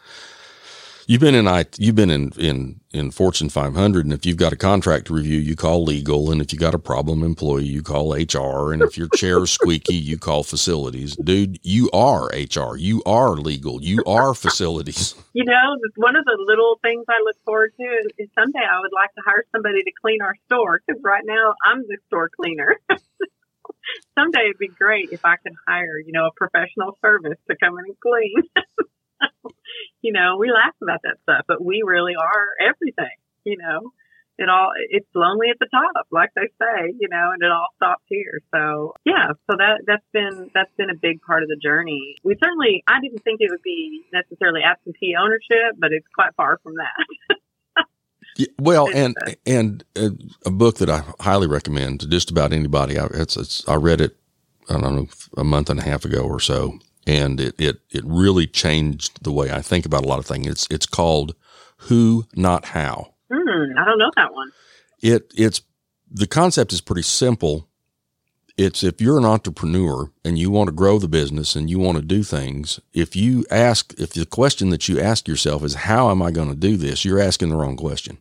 [1.05, 4.53] You've been in I you've been in, in in Fortune 500, and if you've got
[4.53, 8.13] a contract review, you call legal, and if you got a problem employee, you call
[8.13, 11.15] HR, and if your chair is squeaky, you call facilities.
[11.17, 15.15] Dude, you are HR, you are legal, you are facilities.
[15.35, 18.79] You know, one of the little things I look forward to is, is someday I
[18.81, 22.29] would like to hire somebody to clean our store because right now I'm the store
[22.29, 22.77] cleaner.
[24.15, 27.79] someday it'd be great if I could hire, you know, a professional service to come
[27.79, 28.35] in and clean.
[30.01, 33.91] you know, we laugh about that stuff, but we really are everything, you know.
[34.35, 37.67] It all it's lonely at the top, like they say, you know, and it all
[37.75, 38.41] stops here.
[38.53, 42.15] So yeah, so that that's been that's been a big part of the journey.
[42.23, 46.59] We certainly I didn't think it would be necessarily absentee ownership, but it's quite far
[46.63, 47.85] from that.
[48.59, 50.09] well, and and uh,
[50.47, 52.97] a book that I highly recommend to just about anybody.
[52.97, 54.17] I, it's, it's I read it
[54.69, 55.07] I don't know
[55.37, 59.31] a month and a half ago or so, and it it it really changed the
[59.31, 60.47] way I think about a lot of things.
[60.47, 61.35] It's it's called
[61.77, 63.13] Who Not How.
[63.31, 64.51] Mm, I don't know that one.
[65.01, 65.61] It it's
[66.09, 67.67] the concept is pretty simple.
[68.55, 71.97] It's if you're an entrepreneur and you want to grow the business and you want
[71.97, 76.11] to do things, if you ask, if the question that you ask yourself is, how
[76.11, 77.03] am I going to do this?
[77.03, 78.19] You're asking the wrong question.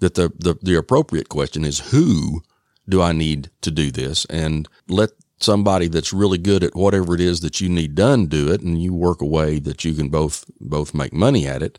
[0.00, 2.42] That the, the, the appropriate question is, who
[2.88, 4.24] do I need to do this?
[4.26, 8.50] And let somebody that's really good at whatever it is that you need done do
[8.52, 11.78] it and you work a way that you can both both make money at it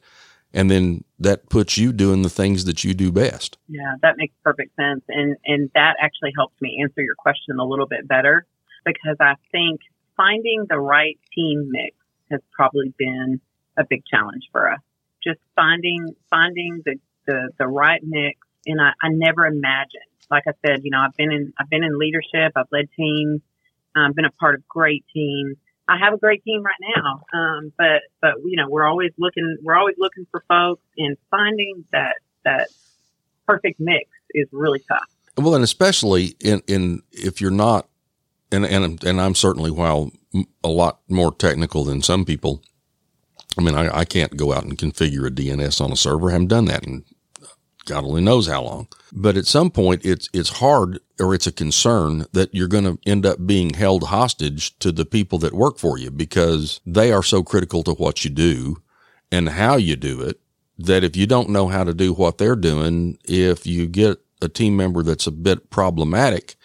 [0.53, 3.57] and then that puts you doing the things that you do best.
[3.67, 7.65] Yeah, that makes perfect sense, and and that actually helps me answer your question a
[7.65, 8.45] little bit better
[8.85, 9.81] because I think
[10.17, 11.95] finding the right team mix
[12.31, 13.39] has probably been
[13.77, 14.79] a big challenge for us.
[15.23, 16.95] Just finding finding the
[17.27, 20.03] the, the right mix, and I, I never imagined.
[20.31, 23.41] Like I said, you know, I've been in I've been in leadership, I've led teams,
[23.99, 25.57] um, been a part of great teams
[25.89, 27.21] I have a great team right now.
[27.33, 31.83] Um, but, but, you know, we're always looking, we're always looking for folks and finding
[31.91, 32.69] that, that
[33.47, 35.09] perfect mix is really tough.
[35.35, 37.89] Well, and especially in, in, if you're not,
[38.51, 40.11] and, and, and I'm certainly, while
[40.63, 42.61] a lot more technical than some people,
[43.57, 46.29] I mean, I, I can't go out and configure a DNS on a server.
[46.29, 47.03] I haven't done that in
[47.89, 48.87] God only knows how long.
[49.11, 52.99] But at some point, it's it's hard or it's a concern that you're going to
[53.05, 57.23] end up being held hostage to the people that work for you because they are
[57.23, 58.77] so critical to what you do
[59.31, 60.39] and how you do it
[60.77, 64.47] that if you don't know how to do what they're doing, if you get a
[64.47, 66.55] team member that's a bit problematic,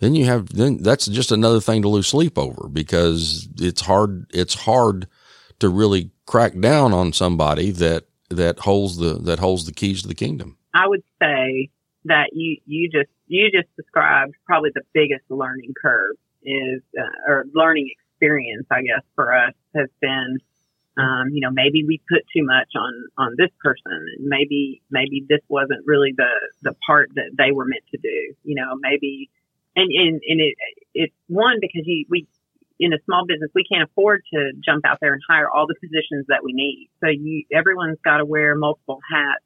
[0.00, 4.26] then you have then that's just another thing to lose sleep over because it's hard
[4.30, 5.06] it's hard
[5.58, 10.08] to really crack down on somebody that that holds the that holds the keys to
[10.08, 10.56] the kingdom.
[10.74, 11.70] I would say
[12.04, 17.44] that you you just you just described probably the biggest learning curve is uh, or
[17.54, 20.38] learning experience I guess for us has been
[20.96, 25.40] um, you know maybe we put too much on on this person maybe maybe this
[25.48, 26.30] wasn't really the
[26.62, 29.30] the part that they were meant to do you know maybe
[29.76, 30.54] and and, and it
[30.94, 32.26] it's one because you we
[32.78, 35.74] in a small business we can't afford to jump out there and hire all the
[35.74, 36.88] positions that we need.
[37.00, 39.44] So you everyone's got to wear multiple hats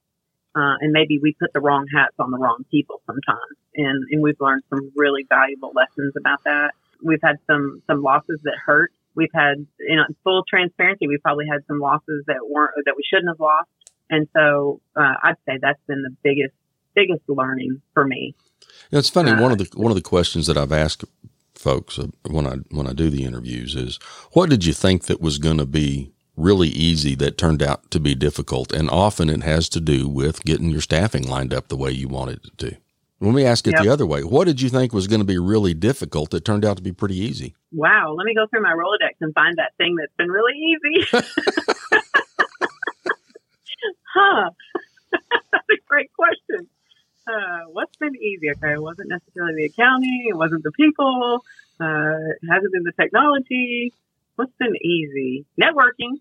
[0.55, 3.57] uh, and maybe we put the wrong hats on the wrong people sometimes.
[3.77, 6.75] And, and we've learned some really valuable lessons about that.
[7.03, 8.93] We've had some, some losses that hurt.
[9.17, 13.03] We've had, you know, full transparency, we probably had some losses that weren't, that we
[13.09, 13.69] shouldn't have lost.
[14.11, 16.55] And so, uh, I'd say that's been the biggest,
[16.95, 18.35] biggest learning for me.
[18.93, 19.31] it's funny.
[19.31, 21.05] Uh, one of the, one of the questions that I've asked
[21.55, 23.99] folks uh, when I, when I do the interviews is,
[24.33, 28.01] what did you think that was going to be really easy that turned out to
[28.01, 28.73] be difficult.
[28.73, 32.09] And often it has to do with getting your staffing lined up the way you
[32.09, 32.77] wanted it to.
[33.21, 33.85] Let me ask it yep.
[33.85, 34.23] the other way.
[34.23, 36.93] What did you think was going to be really difficult that turned out to be
[36.93, 37.55] pretty easy?
[37.73, 38.13] Wow.
[38.13, 41.07] Let me go through my Rolodex and find that thing that's been really easy.
[44.15, 44.51] huh.
[45.53, 46.69] that's a great question.
[47.27, 48.51] Uh, what's been easy?
[48.51, 48.75] Okay.
[48.75, 50.27] It wasn't necessarily the accounting.
[50.29, 51.43] It wasn't the people.
[51.81, 53.93] Uh, it hasn't been the technology.
[54.37, 55.47] What's been easy?
[55.61, 56.19] Networking.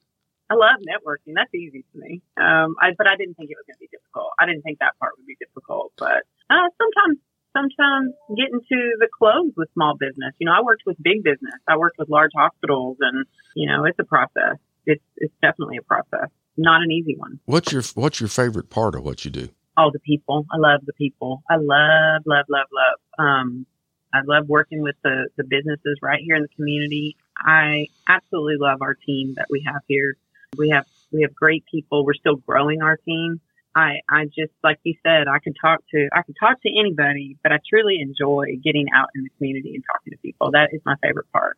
[0.49, 1.33] I love networking.
[1.35, 2.21] That's easy to me.
[2.37, 4.33] Um, I, but I didn't think it was going to be difficult.
[4.39, 5.93] I didn't think that part would be difficult.
[5.97, 7.17] But uh, sometimes,
[7.57, 10.35] sometimes getting to the close with small business.
[10.37, 11.57] You know, I worked with big business.
[11.67, 14.61] I worked with large hospitals, and you know, it's a process.
[14.85, 16.29] It's it's definitely a process.
[16.57, 17.39] Not an easy one.
[17.45, 19.49] What's your What's your favorite part of what you do?
[19.75, 20.45] All the people.
[20.51, 21.41] I love the people.
[21.49, 22.99] I love, love, love, love.
[23.17, 23.65] Um,
[24.13, 27.17] I love working with the, the businesses right here in the community.
[27.37, 30.15] I absolutely love our team that we have here.
[30.57, 32.05] We have we have great people.
[32.05, 33.39] We're still growing our team.
[33.75, 37.37] I I just like you said, I can talk to I could talk to anybody,
[37.43, 40.51] but I truly enjoy getting out in the community and talking to people.
[40.51, 41.57] That is my favorite part.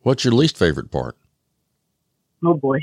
[0.00, 1.16] What's your least favorite part?
[2.44, 2.80] Oh boy.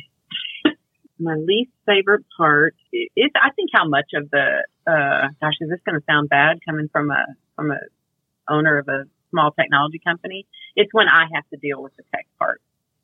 [1.19, 5.79] my least favorite part is I think how much of the uh gosh, is this
[5.85, 7.79] gonna sound bad coming from a from a
[8.47, 12.27] owner of a small technology company, it's when I have to deal with the tech
[12.37, 12.61] part.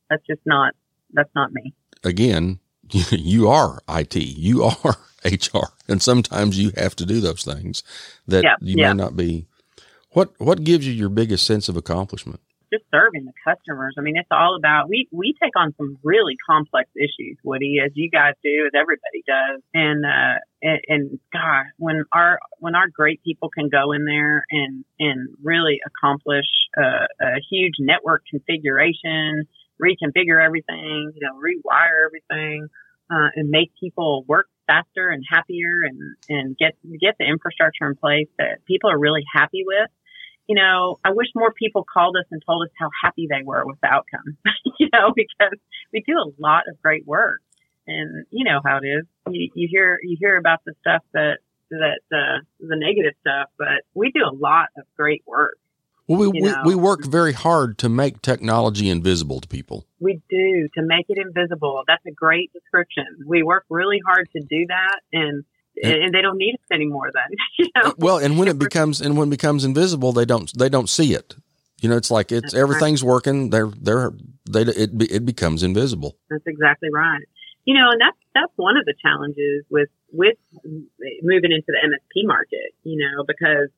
[0.10, 0.74] That's just not,
[1.14, 1.74] that's not me.
[2.04, 2.60] Again,
[2.92, 7.84] you are IT, you are HR, and sometimes you have to do those things
[8.28, 8.94] that yeah, you yeah.
[8.94, 9.48] may not be.
[10.12, 12.40] What what gives you your biggest sense of accomplishment?
[12.72, 13.96] Just serving the customers.
[13.98, 17.92] I mean, it's all about we we take on some really complex issues, Woody, as
[17.96, 19.62] you guys do, as everybody does.
[19.74, 24.46] And uh, and, and God, when our when our great people can go in there
[24.52, 26.48] and and really accomplish
[26.78, 29.48] uh, a huge network configuration,
[29.82, 32.68] reconfigure everything, you know, rewire everything,
[33.12, 37.96] uh, and make people work faster and happier and, and get, get the infrastructure in
[37.96, 39.90] place that people are really happy with.
[40.48, 43.66] You know, I wish more people called us and told us how happy they were
[43.66, 44.38] with the outcome,
[44.80, 45.58] you know, because
[45.92, 47.42] we do a lot of great work
[47.88, 49.06] and you know how it is.
[49.30, 51.40] You, you hear, you hear about the stuff that,
[51.72, 55.58] that, uh, the negative stuff, but we do a lot of great work
[56.08, 59.86] well, we, we, we, work very hard to make technology invisible to people.
[60.00, 61.84] We do to make it invisible.
[61.88, 63.06] That's a great description.
[63.26, 65.44] We work really hard to do that, and
[65.84, 67.12] and, and they don't need us anymore.
[67.14, 67.94] Then, you know?
[67.98, 71.14] well, and when it becomes and when it becomes invisible, they don't they don't see
[71.14, 71.36] it.
[71.82, 73.10] You know, it's like it's That's everything's right.
[73.10, 73.50] working.
[73.50, 74.12] They're they're
[74.50, 76.18] they it it becomes invisible.
[76.30, 77.26] That's exactly right.
[77.66, 80.38] You know, and that's that's one of the challenges with with
[81.22, 82.74] moving into the MSP market.
[82.84, 83.70] You know, because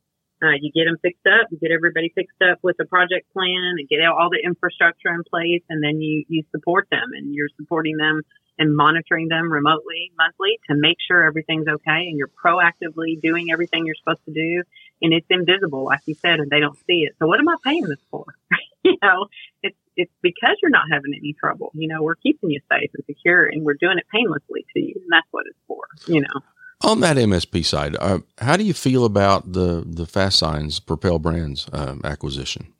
[0.42, 3.76] uh, you get them fixed up, you get everybody fixed up with a project plan
[3.78, 7.50] and get all the infrastructure in place and then you, you support them and you're
[7.60, 8.22] supporting them
[8.60, 13.86] and monitoring them remotely monthly to make sure everything's okay and you're proactively doing everything
[13.86, 14.64] you're supposed to do
[15.02, 17.16] and it's invisible, like you said, and they don't see it.
[17.20, 18.26] So what am I paying this for?
[18.84, 19.28] you know,
[19.62, 21.72] it's, it's because you're not having any trouble.
[21.74, 24.94] You know, we're keeping you safe and secure and we're doing it painlessly to you.
[24.96, 26.42] And that's what it's for, you know.
[26.82, 31.18] On that MSP side, uh, how do you feel about the the Fast Signs Propel
[31.18, 32.72] Brands um, acquisition?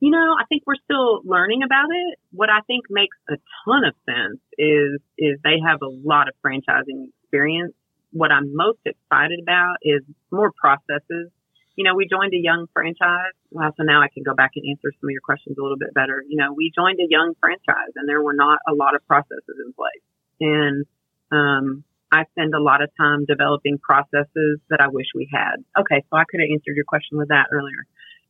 [0.00, 2.18] You know, I think we're still learning about it.
[2.32, 6.34] What I think makes a ton of sense is is they have a lot of
[6.44, 7.72] franchising experience.
[8.12, 11.32] What I'm most excited about is more processes.
[11.76, 13.36] You know, we joined a young franchise.
[13.50, 15.76] Well, so now I can go back and answer some of your questions a little
[15.76, 16.24] bit better.
[16.26, 19.56] You know, we joined a young franchise and there were not a lot of processes
[19.64, 20.04] in place.
[20.40, 20.86] And
[21.32, 25.64] um, I spend a lot of time developing processes that I wish we had.
[25.78, 27.84] Okay, so I could have answered your question with that earlier.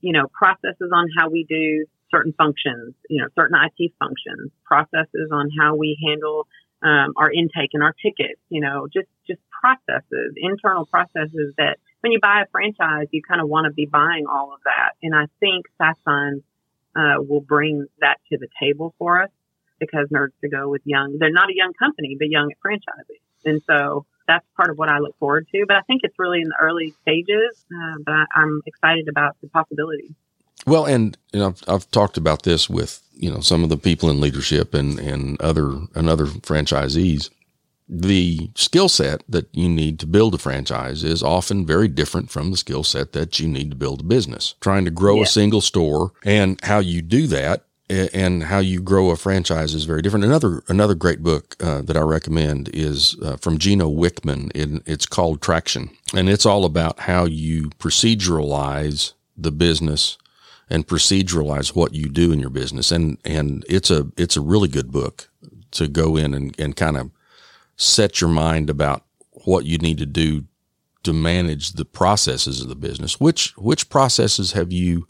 [0.06, 5.28] You know, processes on how we do certain functions, you know, certain IT functions, processes
[5.32, 6.46] on how we handle
[6.82, 12.12] um, our intake and our tickets, you know, just just processes, internal processes that when
[12.12, 14.92] you buy a franchise, you kind of want to be buying all of that.
[15.02, 19.30] And I think Fast uh, will bring that to the table for us
[19.80, 23.20] because Nerds to Go with young, they're not a young company, but young at franchising.
[23.44, 25.64] And so that's part of what I look forward to.
[25.66, 29.36] But I think it's really in the early stages, uh, but I, am excited about
[29.40, 30.14] the possibility.
[30.66, 33.76] Well, and you know, I've, I've, talked about this with you know some of the
[33.76, 37.30] people in leadership and and other and other franchisees.
[37.88, 42.50] The skill set that you need to build a franchise is often very different from
[42.50, 44.56] the skill set that you need to build a business.
[44.60, 45.22] Trying to grow yeah.
[45.22, 49.84] a single store and how you do that and how you grow a franchise is
[49.84, 50.24] very different.
[50.24, 54.50] Another another great book uh, that I recommend is uh, from Gino Wickman.
[54.54, 60.18] It, it's called Traction, and it's all about how you proceduralize the business
[60.68, 62.90] and proceduralize what you do in your business.
[62.90, 65.28] And and it's a it's a really good book
[65.72, 67.10] to go in and, and kind of
[67.76, 69.04] set your mind about
[69.44, 70.44] what you need to do
[71.04, 73.20] to manage the processes of the business.
[73.20, 75.06] Which which processes have you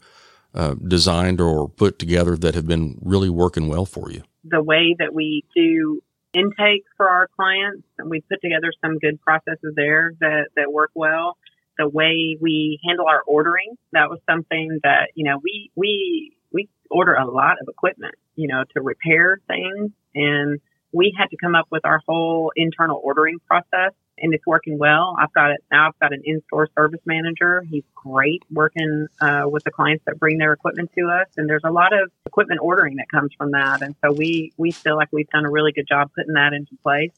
[0.57, 4.23] uh, designed or put together that have been really working well for you?
[4.43, 6.01] The way that we do
[6.33, 10.91] intake for our clients, and we put together some good processes there that, that work
[10.95, 11.37] well.
[11.77, 16.69] The way we handle our ordering, that was something that, you know, we, we, we
[16.89, 19.91] order a lot of equipment, you know, to repair things.
[20.15, 20.59] And
[20.91, 25.15] we had to come up with our whole internal ordering process and it's working well.
[25.19, 25.87] I've got it now.
[25.87, 27.63] I've got an in-store service manager.
[27.69, 31.63] He's great working uh, with the clients that bring their equipment to us, and there's
[31.65, 33.81] a lot of equipment ordering that comes from that.
[33.81, 36.75] And so we we feel like we've done a really good job putting that into
[36.83, 37.11] place.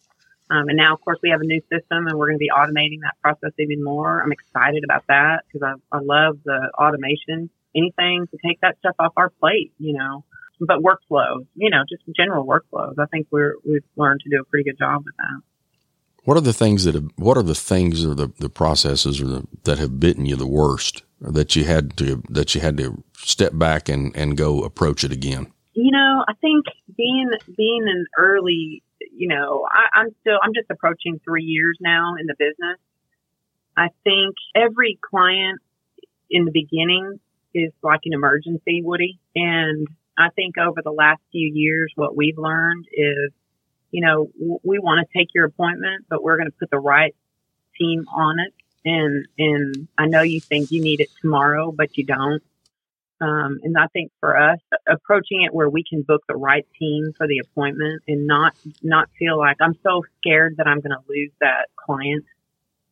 [0.52, 2.50] Um, and now, of course, we have a new system, and we're going to be
[2.50, 4.22] automating that process even more.
[4.22, 7.50] I'm excited about that because I, I love the automation.
[7.76, 10.26] Anything to take that stuff off our plate, you know.
[10.60, 12.96] But workflows, you know, just general workflows.
[13.00, 15.42] I think we're we've learned to do a pretty good job with that.
[16.30, 19.26] What are the things that have, what are the things or the, the processes or
[19.26, 23.04] the, that have bitten you the worst that you had to that you had to
[23.18, 25.52] step back and, and go approach it again?
[25.74, 26.66] You know, I think
[26.96, 32.14] being being an early, you know, I, I'm still I'm just approaching three years now
[32.20, 32.78] in the business.
[33.76, 35.60] I think every client
[36.30, 37.20] in the beginning
[37.56, 39.18] is like an emergency, Woody.
[39.36, 43.32] And I think over the last few years, what we've learned is
[43.92, 44.30] you know,
[44.64, 47.16] we want to take your appointment, but we're going to put the right
[47.78, 48.54] team on it.
[48.86, 52.42] And, and I know you think you need it tomorrow, but you don't.
[53.22, 57.12] Um, and I think for us, approaching it where we can book the right team
[57.18, 61.04] for the appointment and not, not feel like I'm so scared that I'm going to
[61.10, 62.24] lose that client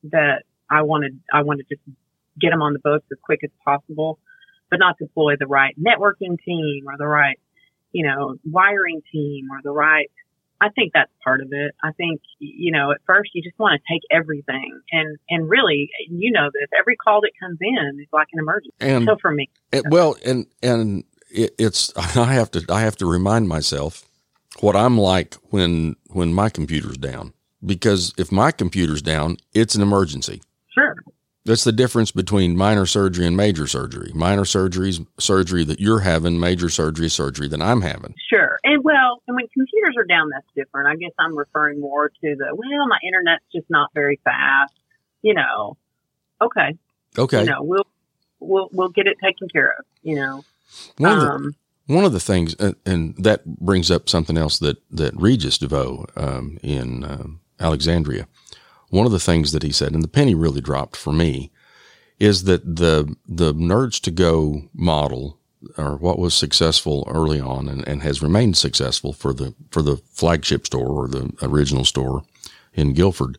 [0.03, 1.81] that I wanted, I want to just
[2.39, 4.19] get them on the books as quick as possible,
[4.69, 7.39] but not deploy the right networking team or the right,
[7.93, 10.11] you know, wiring team or the right
[10.59, 11.75] I think that's part of it.
[11.83, 15.89] I think, you know, at first you just want to take everything and, and really,
[16.09, 18.75] you know, this every call that comes in is like an emergency.
[18.79, 19.49] And so for me,
[19.89, 24.03] well, and, and it, it's, I have to, I have to remind myself
[24.59, 27.33] what I'm like when, when my computer's down,
[27.63, 30.41] because if my computer's down, it's an emergency.
[30.73, 30.95] Sure.
[31.45, 34.11] That's the difference between minor surgery and major surgery.
[34.13, 38.15] Minor surgery is surgery that you're having, major surgery is surgery that I'm having.
[38.29, 38.46] Sure.
[38.67, 40.87] And well, and when computers are down, that's different.
[40.87, 44.73] I guess I'm referring more to the, well, my internet's just not very fast.
[45.21, 45.77] You know,
[46.41, 46.77] okay.
[47.17, 47.41] Okay.
[47.41, 47.87] You know, we'll,
[48.39, 50.43] we'll, we'll get it taken care of, you know.
[50.97, 51.55] One of the, um,
[51.87, 56.05] one of the things, and, and, that brings up something else that, that Regis DeVoe
[56.15, 58.27] um, in um, Alexandria
[58.89, 61.51] one of the things that he said, and the penny really dropped for me,
[62.19, 65.39] is that the the Nerds to Go model,
[65.77, 69.97] or what was successful early on and, and has remained successful for the for the
[70.11, 72.23] flagship store or the original store
[72.73, 73.37] in Guilford,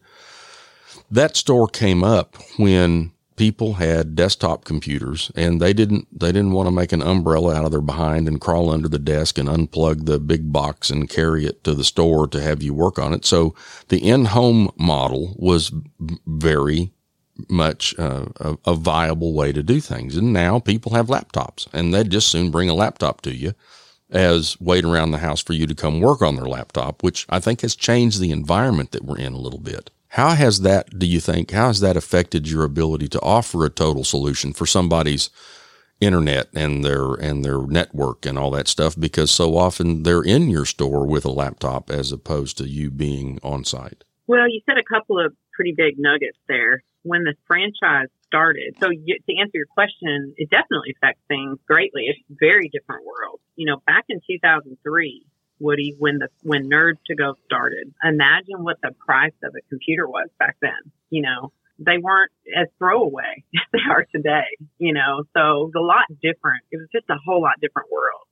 [1.10, 6.66] that store came up when people had desktop computers and they didn't they didn't want
[6.66, 10.06] to make an umbrella out of their behind and crawl under the desk and unplug
[10.06, 13.24] the big box and carry it to the store to have you work on it.
[13.24, 13.54] So
[13.88, 15.70] the in-home model was
[16.26, 16.92] very
[17.48, 20.16] much uh, a, a, viable way to do things.
[20.16, 23.54] And now people have laptops and they'd just soon bring a laptop to you
[24.10, 27.40] as wait around the house for you to come work on their laptop, which I
[27.40, 29.90] think has changed the environment that we're in a little bit.
[30.08, 33.70] How has that, do you think, how has that affected your ability to offer a
[33.70, 35.28] total solution for somebody's
[36.00, 38.98] internet and their, and their network and all that stuff?
[38.98, 43.38] Because so often they're in your store with a laptop as opposed to you being
[43.42, 44.04] on site.
[44.26, 46.82] Well, you said a couple of pretty big nuggets there.
[47.08, 52.04] When the franchise started, so you, to answer your question, it definitely affects things greatly.
[52.06, 53.40] It's a very different world.
[53.56, 55.24] You know, back in 2003,
[55.60, 57.92] Woody, when the when Nerds to Go started.
[58.04, 60.92] Imagine what the price of a computer was back then.
[61.10, 64.56] You know, they weren't as throwaway as they are today.
[64.78, 66.62] You know, so it was a lot different.
[66.70, 68.28] It was just a whole lot different world.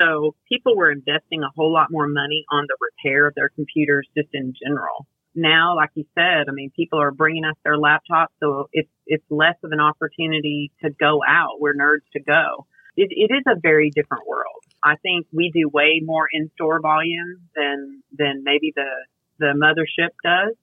[0.00, 4.08] So people were investing a whole lot more money on the repair of their computers
[4.16, 5.06] just in general.
[5.34, 9.24] Now, like you said, I mean, people are bringing us their laptops, so it's it's
[9.30, 12.66] less of an opportunity to go out where nerds to go.
[12.96, 14.62] It, it is a very different world.
[14.82, 18.90] I think we do way more in-store volume than than maybe the
[19.38, 20.56] the mothership does.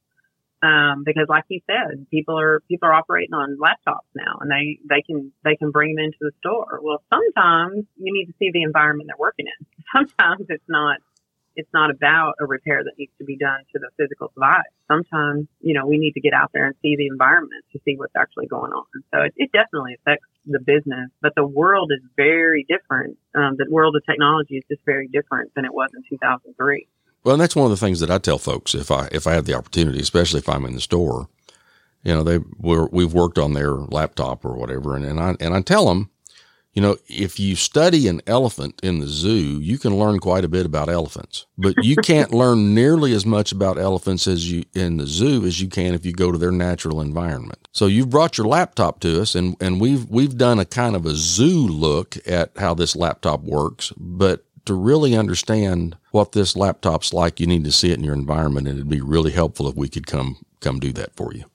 [0.63, 4.79] Um, because like you said, people are people are operating on laptops now, and they
[4.89, 6.79] they can they can bring them into the store.
[6.81, 9.65] Well, sometimes you need to see the environment they're working in.
[9.93, 10.97] Sometimes it's not
[11.57, 14.69] it's not about a repair that needs to be done to the physical device.
[14.87, 17.95] Sometimes, you know, we need to get out there and see the environment to see
[17.97, 18.85] what's actually going on.
[19.13, 23.17] So it, it definitely affects the business, but the world is very different.
[23.35, 26.87] Um, the world of technology is just very different than it was in 2003.
[27.23, 29.33] Well, and that's one of the things that I tell folks if I if I
[29.33, 31.27] have the opportunity, especially if I'm in the store.
[32.03, 35.53] You know, they we're, we've worked on their laptop or whatever, and, and I and
[35.53, 36.11] I tell them
[36.77, 40.47] you know, if you study an elephant in the zoo, you can learn quite a
[40.47, 44.97] bit about elephants, but you can't learn nearly as much about elephants as you in
[44.97, 47.67] the zoo as you can if you go to their natural environment.
[47.71, 51.07] So you've brought your laptop to us and, and we've, we've done a kind of
[51.07, 57.11] a zoo look at how this laptop works, but to really understand what this laptop's
[57.11, 59.73] like, you need to see it in your environment and it'd be really helpful if
[59.75, 61.45] we could come, come do that for you.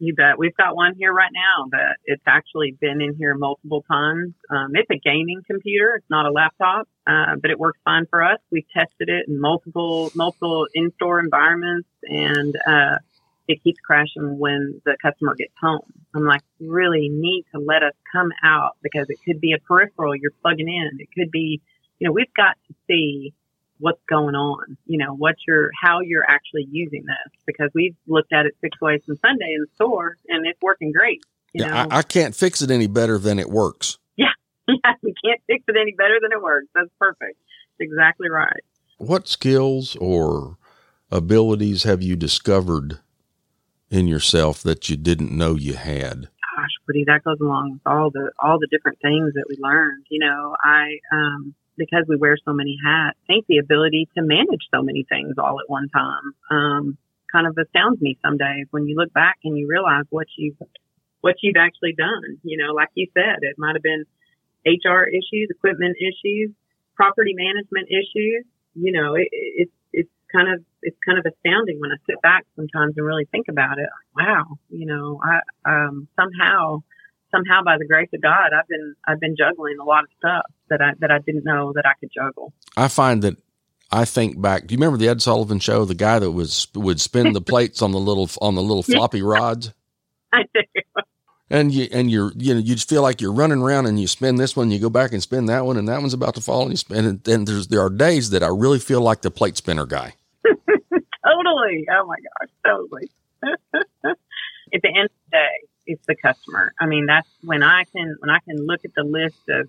[0.00, 0.38] You bet.
[0.38, 4.32] We've got one here right now that it's actually been in here multiple times.
[4.48, 5.96] Um, it's a gaming computer.
[5.96, 8.38] It's not a laptop, uh, but it works fine for us.
[8.52, 12.98] We've tested it in multiple, multiple in-store environments and, uh,
[13.48, 15.80] it keeps crashing when the customer gets home.
[16.14, 20.14] I'm like, really need to let us come out because it could be a peripheral
[20.14, 21.00] you're plugging in.
[21.00, 21.62] It could be,
[21.98, 23.32] you know, we've got to see
[23.78, 28.32] what's going on, you know, what you're, how you're actually using this because we've looked
[28.32, 31.22] at it six ways from Sunday in the store and it's working great.
[31.54, 33.98] yeah, I, I, can't fix it any better than it works.
[34.16, 34.26] Yeah.
[34.68, 34.92] Yeah.
[35.02, 36.66] We can't fix it any better than it works.
[36.74, 37.38] That's perfect.
[37.78, 38.60] That's exactly right.
[38.98, 40.58] What skills or
[41.10, 42.98] abilities have you discovered
[43.90, 46.28] in yourself that you didn't know you had?
[46.56, 50.04] Gosh, Woody, that goes along with all the, all the different things that we learned.
[50.10, 54.22] You know, I, um, because we wear so many hats, I think the ability to
[54.22, 56.98] manage so many things all at one time um,
[57.32, 60.56] kind of astounds me some days when you look back and you realize what you've
[61.20, 62.38] what you've actually done.
[62.42, 64.04] You know, like you said, it might have been
[64.66, 66.50] HR issues, equipment issues,
[66.94, 68.44] property management issues.
[68.74, 72.44] You know, it, it's it's kind of it's kind of astounding when I sit back
[72.56, 73.88] sometimes and really think about it.
[74.16, 76.82] Wow, you know, I um, somehow
[77.30, 80.46] somehow by the grace of God, I've been I've been juggling a lot of stuff
[80.70, 82.52] that I that I didn't know that I could juggle.
[82.76, 83.36] I find that
[83.90, 84.66] I think back.
[84.66, 85.84] Do you remember the Ed Sullivan Show?
[85.84, 89.22] The guy that was would spin the plates on the little on the little floppy
[89.22, 89.72] rods.
[90.32, 90.60] I do.
[91.50, 94.06] And you and you're you know you just feel like you're running around and you
[94.06, 96.42] spin this one, you go back and spin that one, and that one's about to
[96.42, 97.06] fall, and you spin.
[97.06, 100.14] And then there's there are days that I really feel like the plate spinner guy.
[100.44, 101.86] totally.
[101.90, 103.10] Oh my gosh, totally.
[104.74, 106.72] At the end of the day, it's the customer.
[106.78, 109.68] I mean, that's when I can when I can look at the list of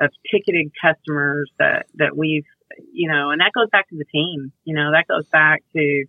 [0.00, 2.44] of ticketed customers that that we've
[2.92, 4.52] you know, and that goes back to the team.
[4.64, 6.04] You know, that goes back to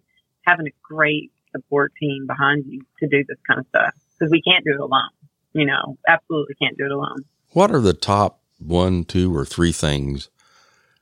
[0.46, 4.42] having a great support team behind you to do this kind of stuff because we
[4.42, 5.10] can't do it alone.
[5.54, 7.26] You know, absolutely can't do it alone.
[7.52, 10.30] What are the top one, two, or three things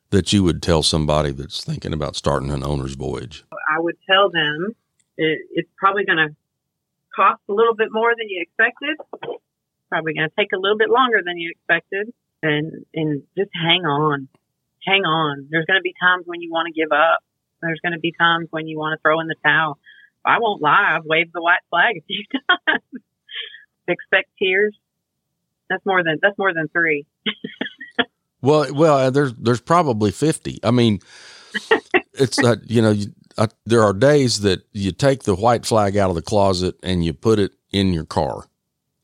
[0.09, 3.45] that you would tell somebody that's thinking about starting an owner's voyage?
[3.51, 4.75] I would tell them
[5.17, 6.35] it, it's probably going to
[7.19, 8.95] cost a little bit more than you expected.
[9.89, 13.83] Probably going to take a little bit longer than you expected, and and just hang
[13.83, 14.29] on,
[14.85, 15.47] hang on.
[15.51, 17.19] There's going to be times when you want to give up.
[17.61, 19.77] There's going to be times when you want to throw in the towel.
[20.23, 20.95] I won't lie.
[20.95, 23.03] I've waved the white flag a few times.
[23.87, 24.77] Expect tears.
[25.69, 27.05] That's more than that's more than three.
[28.41, 30.59] well, well, there's there's probably fifty.
[30.63, 30.99] I mean,
[32.13, 33.07] it's that uh, you know you,
[33.37, 37.03] uh, there are days that you take the white flag out of the closet and
[37.03, 38.45] you put it in your car.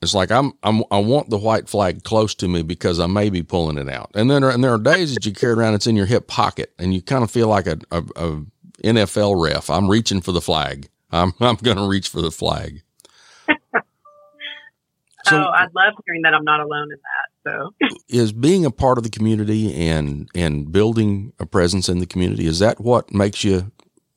[0.02, 3.30] It's like I'm, I'm I want the white flag close to me because I may
[3.30, 4.12] be pulling it out.
[4.14, 6.74] And then and there are days that you carry around it's in your hip pocket
[6.78, 8.46] and you kind of feel like a, a, a
[8.84, 9.70] NFL ref.
[9.70, 10.90] I'm reaching for the flag.
[11.12, 12.82] I'm I'm going to reach for the flag.
[13.48, 13.52] so,
[15.32, 17.30] oh, I'd love hearing that I'm not alone in that.
[17.46, 22.08] So, is being a part of the community and and building a presence in the
[22.08, 23.72] community is that what makes you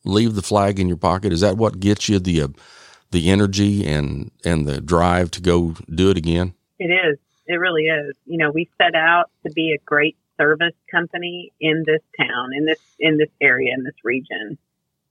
[0.09, 1.33] leave the flag in your pocket?
[1.33, 2.49] Is that what gets you the uh,
[3.11, 6.55] the energy and and the drive to go do it again?
[6.79, 7.19] It is.
[7.47, 8.17] It really is.
[8.27, 12.65] You know, we set out to be a great service company in this town, in
[12.65, 14.59] this in this area, in this region,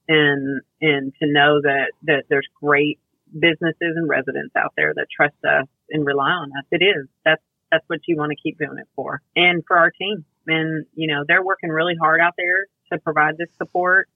[0.07, 2.99] and and to know that that there's great
[3.33, 6.65] businesses and residents out there that trust us and rely on us.
[6.71, 7.07] It is.
[7.25, 7.41] That's
[7.71, 10.25] that's what you want to keep doing it for, and for our team.
[10.47, 14.07] And you know, they're working really hard out there to provide this support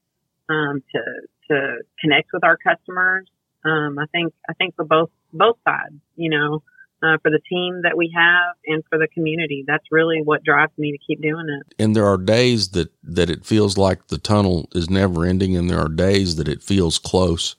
[0.52, 1.02] um, to
[1.50, 3.28] to connect with our customers.
[3.64, 6.64] Um, I think I think for both both sides, you know,
[7.04, 10.74] uh, for the team that we have and for the community, that's really what drives
[10.78, 11.74] me to keep doing it.
[11.82, 15.70] And there are days that that it feels like the tunnel is never ending, and
[15.70, 17.56] there are days that it feels close.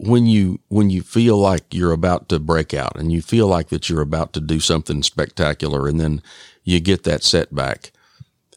[0.00, 3.68] When you when you feel like you're about to break out, and you feel like
[3.68, 6.22] that you're about to do something spectacular, and then
[6.64, 7.90] you get that setback.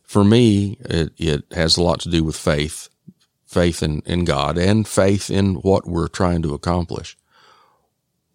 [0.03, 2.89] For me, it, it has a lot to do with faith
[3.51, 7.17] faith in, in God and faith in what we're trying to accomplish.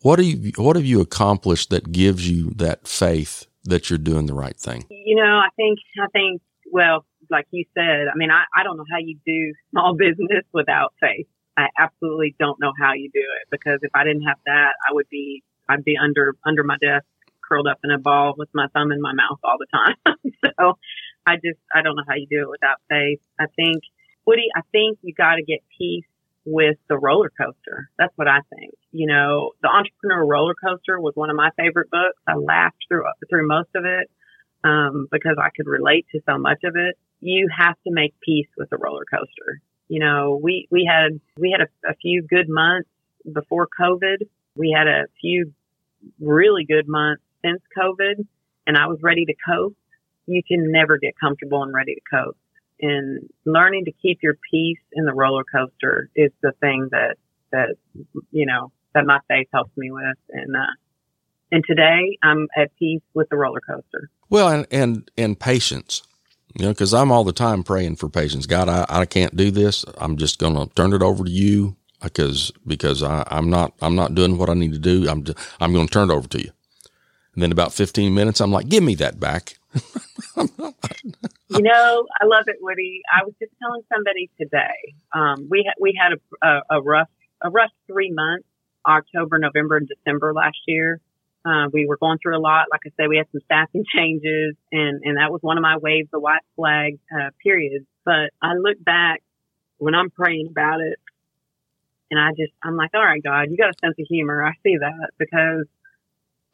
[0.03, 4.35] What, you, what have you accomplished that gives you that faith that you're doing the
[4.35, 4.85] right thing?
[4.91, 8.77] You know, I think, I think, well, like you said, I mean, I, I don't
[8.77, 11.27] know how you do small business without faith.
[11.57, 14.93] I absolutely don't know how you do it because if I didn't have that, I
[14.93, 17.07] would be, I'd be under, under my desk,
[17.49, 19.97] curled up in a ball with my thumb in my mouth all the time.
[20.45, 20.79] so
[21.27, 23.21] I just, I don't know how you do it without faith.
[23.41, 23.83] I think
[24.27, 26.05] Woody, I think you got to get peace
[26.45, 27.91] with the roller coaster.
[27.99, 28.75] That's what I think.
[28.93, 32.19] You know, the entrepreneur roller coaster was one of my favorite books.
[32.27, 34.11] I laughed through through most of it
[34.65, 36.97] um, because I could relate to so much of it.
[37.21, 39.61] You have to make peace with the roller coaster.
[39.89, 42.89] You know, we we had we had a, a few good months
[43.31, 44.27] before COVID.
[44.57, 45.53] We had a few
[46.21, 48.25] really good months since COVID,
[48.67, 49.77] and I was ready to cope.
[50.27, 52.39] You can never get comfortable and ready to coast
[52.81, 57.17] and learning to keep your peace in the roller coaster is the thing that
[57.53, 57.77] that
[58.31, 60.17] you know that my faith helps me with.
[60.31, 60.75] And uh
[61.53, 64.11] and today i'm at peace with the roller coaster.
[64.29, 66.03] Well and and, and patience
[66.55, 68.47] you know because i'm all the time praying for patience.
[68.47, 69.85] God i, I can't do this.
[69.99, 74.15] I'm just gonna turn it over to you because because I, i'm not i'm not
[74.15, 75.09] doing what i need to do.
[75.09, 75.25] I'm
[75.61, 76.51] i'm gonna turn it over to you.
[77.35, 79.59] And then about 15 minutes i'm like give me that back
[81.49, 83.03] you know, I love it, Woody.
[83.13, 84.95] I was just telling somebody today.
[85.15, 87.09] Um, we ha- we had a, a, a rough
[87.43, 88.47] a rough three months,
[88.87, 91.01] October, November, and December last year.
[91.45, 92.67] Uh, we were going through a lot.
[92.73, 95.77] Like I said, we had some staffing changes, and and that was one of my
[95.79, 97.87] waves, the white flag uh, periods.
[98.05, 99.23] But I look back
[99.79, 100.99] when I'm praying about it,
[102.11, 104.45] and I just I'm like, all right, God, you got a sense of humor.
[104.45, 105.67] I see that because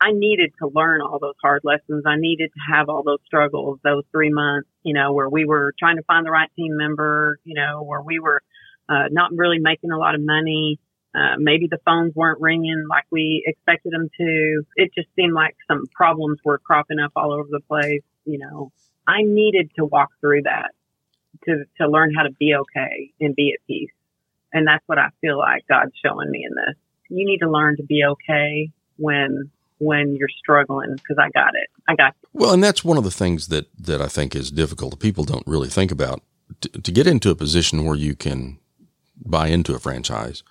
[0.03, 2.05] I needed to learn all those hard lessons.
[2.07, 5.75] I needed to have all those struggles, those three months, you know, where we were
[5.79, 8.43] trying to find the right team member, you know, where we were
[8.89, 10.81] uh, not really making a lot of money.
[11.15, 14.63] Uh, maybe the phones weren't ringing like we expected them to.
[14.77, 18.03] It just seemed like some problems were cropping up all over the place.
[18.27, 18.73] You know,
[19.07, 20.71] I needed to walk through that.
[21.47, 23.91] to to learn how to be okay and be at peace.
[24.53, 26.77] And that's what I feel like God's showing me in this.
[27.11, 29.51] You need to learn to be okay when
[29.83, 31.69] when you're struggling because I got it.
[31.89, 32.29] I got it.
[32.33, 34.99] Well, and that's one of the things that that I think is difficult.
[35.01, 36.23] People don't really think about
[36.61, 38.59] to, to get into a position where you can
[39.25, 40.43] buy into a franchise.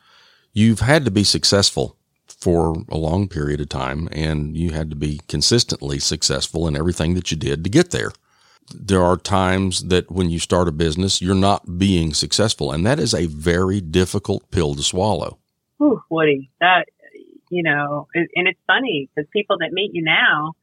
[0.54, 4.96] You've had to be successful for a long period of time and you had to
[4.96, 8.12] be consistently successful in everything that you did to get there.
[8.74, 13.00] There are times that when you start a business, you're not being successful and that
[13.00, 15.38] is a very difficult pill to swallow.
[15.82, 16.86] Ooh, Woody, that
[17.52, 20.54] you know, and it's funny because people that meet you now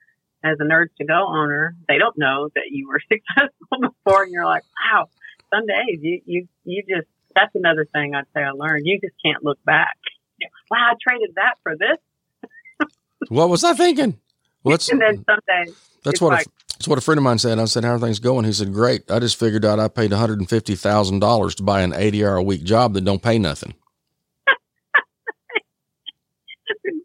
[0.42, 4.32] as a Nerds to Go owner, they don't know that you were successful before, and
[4.32, 5.08] you're like, wow.
[5.54, 8.86] Some days you you you just that's another thing I'd say I learned.
[8.86, 9.96] You just can't look back.
[10.70, 12.88] Wow, I traded that for this.
[13.28, 14.20] what was I thinking?
[14.60, 15.74] What's and then some days
[16.04, 17.58] that's what like, a, that's what a friend of mine said.
[17.58, 19.10] I said, "How are things going?" He said, "Great.
[19.10, 21.94] I just figured out I paid one hundred and fifty thousand dollars to buy an
[21.94, 23.74] eighty hour a week job that don't pay nothing."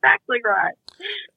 [0.03, 0.73] Exactly right.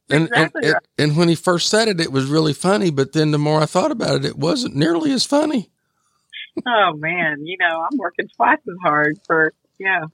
[0.09, 0.83] And, exactly and, right.
[0.99, 2.91] and when he first said it, it was really funny.
[2.91, 5.71] But then the more I thought about it, it wasn't nearly as funny.
[6.67, 10.05] oh man, you know, I'm working twice as hard for yeah,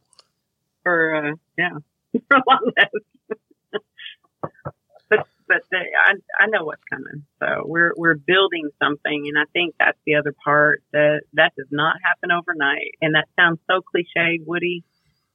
[0.83, 1.79] for uh, yeah,
[2.29, 3.31] for a lot less.
[5.11, 7.25] but but the, I I know what's coming.
[7.39, 11.69] So we're we're building something, and I think that's the other part that that does
[11.71, 12.95] not happen overnight.
[13.01, 14.85] And that sounds so cliche, Woody,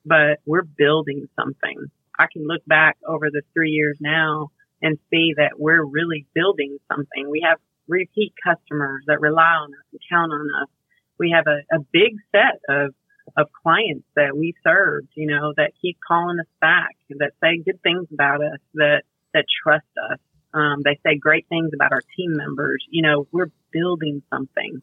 [0.06, 1.90] but we're building something.
[2.18, 4.50] I can look back over the three years now
[4.82, 7.30] and see that we're really building something.
[7.30, 7.58] We have
[7.88, 10.70] repeat customers that rely on us and count on us.
[11.20, 12.94] We have a, a big set of
[13.36, 17.82] of clients that we serve, you know, that keep calling us back, that say good
[17.84, 19.04] things about us, that
[19.34, 20.20] that trust us.
[20.54, 22.86] Um, they say great things about our team members.
[22.90, 24.82] You know, we're building something,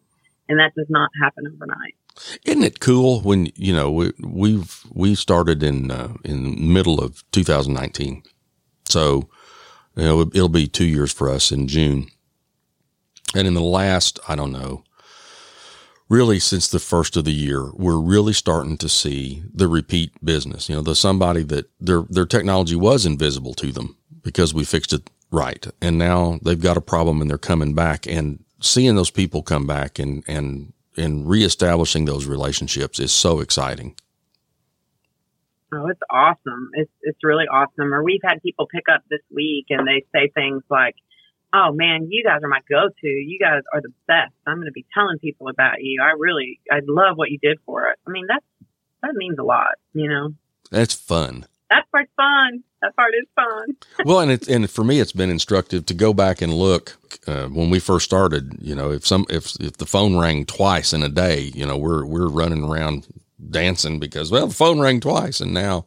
[0.48, 1.96] and that does not happen overnight.
[2.44, 7.24] Isn't it cool when you know we, we've we started in uh, in middle of
[7.32, 8.22] 2019,
[8.88, 9.28] so
[9.96, 12.06] you know it'll be two years for us in June,
[13.34, 14.84] and in the last I don't know,
[16.08, 20.68] really since the first of the year, we're really starting to see the repeat business.
[20.68, 24.92] You know, the somebody that their their technology was invisible to them because we fixed
[24.92, 29.10] it right, and now they've got a problem and they're coming back and seeing those
[29.10, 33.94] people come back and and and reestablishing those relationships is so exciting.
[35.72, 36.70] Oh, it's awesome.
[36.74, 37.92] It's it's really awesome.
[37.92, 40.94] Or we've had people pick up this week and they say things like,
[41.52, 43.08] "Oh man, you guys are my go-to.
[43.08, 44.32] You guys are the best.
[44.46, 46.00] I'm going to be telling people about you.
[46.00, 48.44] I really, I love what you did for us." I mean, that's
[49.02, 50.34] that means a lot, you know.
[50.70, 51.46] That's fun.
[51.70, 52.62] That part's fun.
[52.82, 53.76] That part is fun.
[54.04, 56.96] well, and and for me, it's been instructive to go back and look
[57.26, 58.56] uh, when we first started.
[58.60, 61.76] You know, if some if if the phone rang twice in a day, you know,
[61.76, 63.06] we're we're running around
[63.50, 65.86] dancing because well, the phone rang twice, and now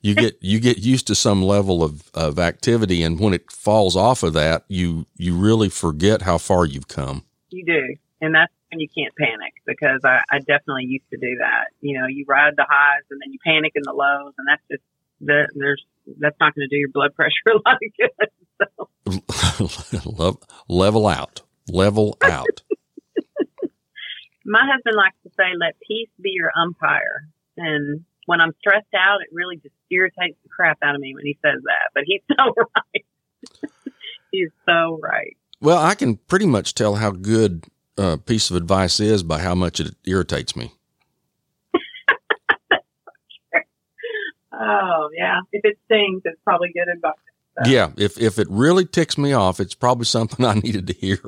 [0.00, 3.96] you get you get used to some level of of activity, and when it falls
[3.96, 7.24] off of that, you you really forget how far you've come.
[7.50, 11.36] You do, and that's when you can't panic because I, I definitely used to do
[11.38, 11.66] that.
[11.80, 14.62] You know, you ride the highs and then you panic in the lows, and that's
[14.70, 14.82] just
[15.22, 15.84] that there's
[16.18, 18.30] that's not going to do your blood pressure a lot of good.
[20.08, 20.48] So.
[20.68, 22.62] level out, level out.
[24.44, 29.20] My husband likes to say, "Let peace be your umpire." And when I'm stressed out,
[29.20, 31.90] it really just irritates the crap out of me when he says that.
[31.94, 33.04] But he's so right.
[34.32, 35.36] he's so right.
[35.60, 37.64] Well, I can pretty much tell how good
[37.96, 40.72] a piece of advice is by how much it irritates me.
[44.62, 47.14] Oh yeah, if it stings, it's probably good advice.
[47.58, 47.70] So.
[47.70, 51.18] Yeah, if if it really ticks me off, it's probably something I needed to hear.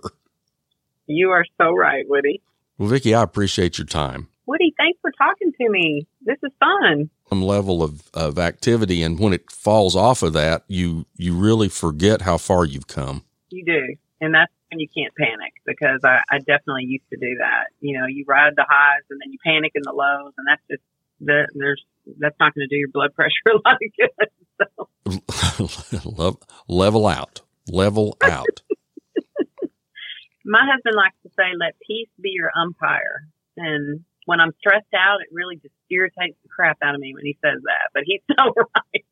[1.07, 2.41] You are so right, Woody.
[2.79, 4.29] Well, Vicki, I appreciate your time.
[4.47, 6.07] Woody, thanks for talking to me.
[6.23, 7.11] This is fun.
[7.29, 11.69] Some level of, of activity, and when it falls off of that, you you really
[11.69, 13.25] forget how far you've come.
[13.51, 17.37] You do, and that's when you can't panic because I, I definitely used to do
[17.39, 17.69] that.
[17.81, 20.63] You know, you ride the highs and then you panic in the lows, and that's
[20.71, 20.83] just
[21.21, 21.83] that there's
[22.19, 24.29] that's not going to do your blood pressure a lot of good.
[26.07, 26.49] So.
[26.69, 28.63] level out, level out.
[30.47, 35.21] My husband likes to say, "Let peace be your umpire." And when I'm stressed out,
[35.21, 37.91] it really just irritates the crap out of me when he says that.
[37.93, 39.05] But he's so right.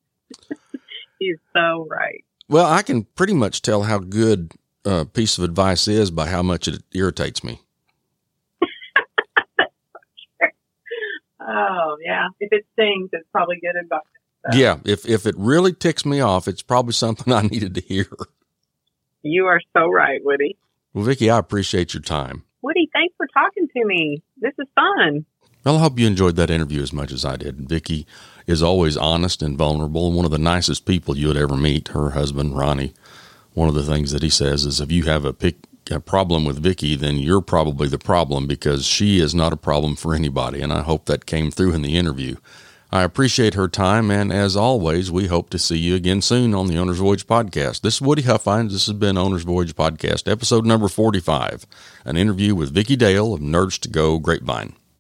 [1.18, 2.24] he's so right.
[2.48, 4.53] Well, I can pretty much tell how good
[4.84, 7.61] a piece of advice is by how much it irritates me.
[11.47, 14.01] Oh yeah, if it stings, it's probably good advice.
[14.51, 14.59] So.
[14.59, 18.07] Yeah, if if it really ticks me off, it's probably something I needed to hear.
[19.22, 20.57] You are so right, Woody.
[20.93, 22.45] Well, Vicki, I appreciate your time.
[22.61, 24.22] Woody, Thanks for talking to me.
[24.40, 25.24] This is fun.
[25.64, 27.68] Well, I hope you enjoyed that interview as much as I did.
[27.68, 28.07] Vicki
[28.47, 31.88] is always honest and vulnerable and one of the nicest people you would ever meet.
[31.88, 32.95] Her husband, Ronnie,
[33.55, 35.57] one of the things that he says is if you have a, pick,
[35.91, 39.97] a problem with Vicki, then you're probably the problem because she is not a problem
[39.97, 40.61] for anybody.
[40.61, 42.37] And I hope that came through in the interview.
[42.95, 46.66] I appreciate her time, and as always, we hope to see you again soon on
[46.66, 47.80] the Owner's Voyage podcast.
[47.80, 48.72] This is Woody Huffines.
[48.72, 51.66] This has been Owner's Voyage podcast, episode number 45,
[52.05, 54.74] an interview with Vicki Dale of Nerds to Go Grapevine.